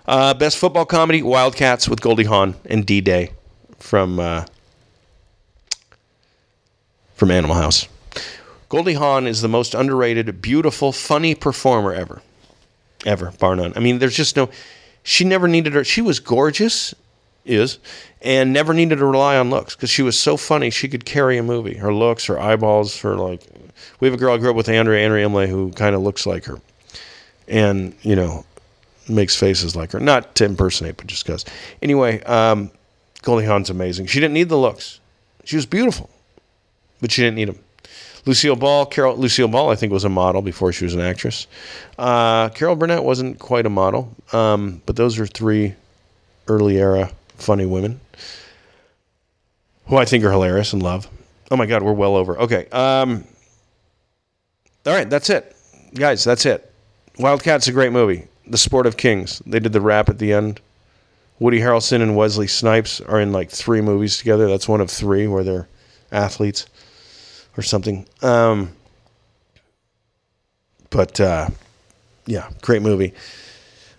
Uh, 0.07 0.35
best 0.35 0.59
football 0.59 0.87
comedy: 0.87 1.23
Wildcats 1.23 1.89
with 1.89 2.01
Goldie 2.01 2.25
Hawn 2.25 2.57
and 2.67 2.85
D 2.85 3.01
Day 3.01 3.33
from 3.79 4.19
uh, 4.19 4.45
from 7.15 7.31
Animal 7.31 7.57
House. 7.57 7.87
Goldie 8.69 8.95
Hawn 8.95 9.27
is 9.27 9.43
the 9.43 9.49
most 9.49 9.75
underrated, 9.75 10.41
beautiful, 10.41 10.93
funny 10.93 11.35
performer 11.35 11.93
ever, 11.93 12.23
ever, 13.05 13.33
bar 13.33 13.57
none. 13.57 13.73
I 13.77 13.81
mean, 13.81 13.99
there's 13.99 14.17
just 14.17 14.37
no. 14.37 14.49
She 15.03 15.25
never 15.25 15.49
needed 15.49 15.73
her. 15.75 15.85
She 15.85 16.03
was 16.03 16.21
gorgeous, 16.21 16.95
is, 17.51 17.79
and 18.23 18.53
never 18.53 18.73
needed 18.73 18.97
to 18.97 19.07
rely 19.07 19.37
on 19.37 19.51
looks 19.51 19.75
because 19.75 19.91
she 19.91 20.03
was 20.03 20.19
so 20.19 20.37
funny. 20.37 20.71
She 20.71 20.89
could 20.89 21.05
carry 21.05 21.39
a 21.39 21.43
movie. 21.43 21.75
Her 21.75 21.93
looks, 21.93 22.27
her 22.27 22.39
eyeballs, 22.39 23.01
her 23.01 23.17
like. 23.17 23.43
We 23.99 24.09
have 24.09 24.15
a 24.15 24.19
girl 24.19 24.35
I 24.35 24.39
grew 24.39 24.51
up 24.51 24.57
with, 24.57 24.69
Andrea 24.69 25.05
Andrea 25.05 25.27
Imlay, 25.27 25.49
who 25.49 25.71
kind 25.73 25.95
of 25.95 26.03
looks 26.03 26.27
like 26.27 26.45
her, 26.45 26.61
and 27.49 27.95
you 28.03 28.17
know, 28.17 28.45
makes 29.09 29.37
faces 29.37 29.77
like 29.77 29.93
her. 29.93 30.01
Not 30.01 30.35
to 30.37 30.45
impersonate, 30.45 30.97
but 30.97 31.07
just 31.07 31.27
because. 31.27 31.45
Anyway, 31.83 32.23
um, 32.23 32.71
Goldie 33.23 33.47
Hawn's 33.47 33.71
amazing. 33.71 34.07
She 34.07 34.21
didn't 34.21 34.35
need 34.35 34.49
the 34.49 34.57
looks. 34.57 35.01
She 35.45 35.57
was 35.57 35.67
beautiful, 35.67 36.11
but 37.01 37.11
she 37.11 37.23
didn't 37.23 37.37
need 37.37 37.49
them. 37.49 37.59
Lucille 38.27 38.57
Ball, 38.57 38.87
Carol 38.87 39.17
Lucille 39.17 39.49
Ball, 39.49 39.71
I 39.71 39.77
think 39.77 39.93
was 39.93 40.05
a 40.05 40.11
model 40.11 40.43
before 40.43 40.73
she 40.73 40.85
was 40.85 40.95
an 40.95 41.01
actress. 41.01 41.47
Uh, 41.99 42.51
Carol 42.51 42.77
Burnett 42.77 43.03
wasn't 43.03 43.39
quite 43.39 43.67
a 43.67 43.71
model, 43.71 44.15
um, 44.33 44.83
but 44.87 44.97
those 44.97 45.19
are 45.19 45.27
three 45.27 45.75
early 46.47 46.79
era 46.79 47.11
funny 47.43 47.67
women 47.67 48.01
who 49.87 49.97
I 49.97 50.05
think 50.05 50.25
are 50.25 50.31
hilarious 50.31 50.73
and 50.73 50.83
love. 50.83 51.09
Oh 51.51 51.57
my 51.57 51.67
God, 51.67 51.83
we're 51.83 51.93
well 51.93 52.17
over. 52.17 52.39
Okay. 52.39 52.69
Um, 52.71 53.25
all 54.87 54.95
right, 54.95 55.11
that's 55.11 55.31
it, 55.31 55.57
guys. 55.95 56.25
That's 56.25 56.47
it. 56.47 56.73
Wildcats 57.19 57.67
a 57.69 57.73
great 57.73 57.93
movie. 57.93 58.27
The 58.47 58.59
Sport 58.59 58.87
of 58.87 58.97
Kings. 58.97 59.43
They 59.47 59.61
did 59.61 59.73
the 59.73 59.81
rap 59.81 60.09
at 60.09 60.19
the 60.19 60.33
end. 60.33 60.61
Woody 61.39 61.59
Harrelson 61.59 62.03
and 62.03 62.17
Wesley 62.17 62.47
Snipes 62.47 63.01
are 63.01 63.21
in 63.21 63.33
like 63.33 63.51
three 63.51 63.81
movies 63.81 64.19
together. 64.19 64.49
That's 64.49 64.69
one 64.69 64.81
of 64.81 64.91
three 64.91 65.27
where 65.27 65.43
they're 65.43 65.69
athletes 66.13 66.67
or 67.57 67.63
something. 67.63 68.07
Um, 68.23 68.73
but 70.91 71.21
uh, 71.21 71.49
yeah, 72.27 72.51
great 72.63 72.83
movie. 72.83 73.15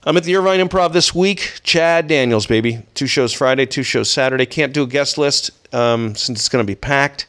I'm 0.04 0.18
at 0.18 0.24
the 0.24 0.36
Irvine 0.36 0.60
Improv 0.60 0.94
this 0.94 1.14
week. 1.14 1.60
Chad 1.62 2.08
Daniels, 2.08 2.48
baby. 2.48 2.82
Two 2.96 3.06
shows 3.06 3.32
Friday, 3.34 3.68
two 3.68 3.84
shows 3.84 4.10
Saturday. 4.10 4.48
Can't 4.48 4.74
do 4.74 4.82
a 4.82 4.88
guest 4.88 5.20
list 5.20 5.52
um, 5.76 6.16
since 6.16 6.40
it's 6.40 6.50
going 6.50 6.66
to 6.66 6.68
be 6.68 6.74
packed 6.74 7.28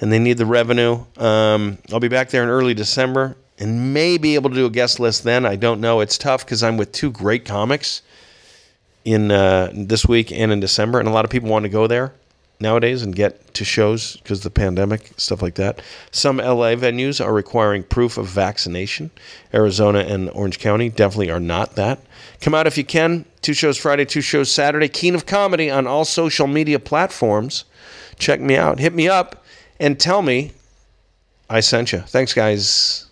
and 0.00 0.10
they 0.10 0.18
need 0.18 0.38
the 0.38 0.46
revenue. 0.46 1.04
Um, 1.18 1.76
I'll 1.92 2.00
be 2.00 2.08
back 2.08 2.30
there 2.30 2.42
in 2.42 2.48
early 2.48 2.72
December 2.72 3.36
and 3.58 3.92
may 3.92 4.16
be 4.16 4.34
able 4.34 4.48
to 4.48 4.56
do 4.56 4.64
a 4.64 4.70
guest 4.70 4.98
list 4.98 5.24
then. 5.24 5.44
I 5.44 5.56
don't 5.56 5.78
know. 5.78 6.00
It's 6.00 6.16
tough 6.16 6.46
because 6.46 6.62
I'm 6.62 6.78
with 6.78 6.90
two 6.90 7.10
great 7.10 7.44
comics 7.44 8.00
in 9.04 9.30
uh, 9.30 9.70
this 9.74 10.06
week 10.06 10.32
and 10.32 10.50
in 10.50 10.58
December, 10.58 10.98
and 10.98 11.08
a 11.08 11.12
lot 11.12 11.26
of 11.26 11.30
people 11.30 11.50
want 11.50 11.64
to 11.64 11.68
go 11.68 11.86
there 11.86 12.14
nowadays 12.60 13.02
and 13.02 13.14
get 13.14 13.52
to 13.54 13.64
shows 13.64 14.16
because 14.16 14.42
the 14.42 14.50
pandemic 14.50 15.12
stuff 15.16 15.42
like 15.42 15.54
that. 15.56 15.80
Some 16.10 16.38
LA 16.38 16.74
venues 16.74 17.24
are 17.24 17.32
requiring 17.32 17.82
proof 17.82 18.18
of 18.18 18.26
vaccination. 18.26 19.10
Arizona 19.52 20.00
and 20.00 20.30
Orange 20.30 20.58
County 20.58 20.88
definitely 20.88 21.30
are 21.30 21.40
not 21.40 21.76
that. 21.76 22.00
Come 22.40 22.54
out 22.54 22.66
if 22.66 22.76
you 22.76 22.84
can. 22.84 23.24
Two 23.42 23.54
shows 23.54 23.78
Friday, 23.78 24.04
two 24.04 24.20
shows 24.20 24.50
Saturday. 24.50 24.88
Keen 24.88 25.14
of 25.14 25.26
Comedy 25.26 25.70
on 25.70 25.86
all 25.86 26.04
social 26.04 26.46
media 26.46 26.78
platforms. 26.78 27.64
Check 28.18 28.40
me 28.40 28.56
out. 28.56 28.78
Hit 28.78 28.94
me 28.94 29.08
up 29.08 29.44
and 29.78 29.98
tell 29.98 30.22
me 30.22 30.52
I 31.48 31.60
sent 31.60 31.92
you. 31.92 32.00
Thanks, 32.00 32.34
guys. 32.34 33.05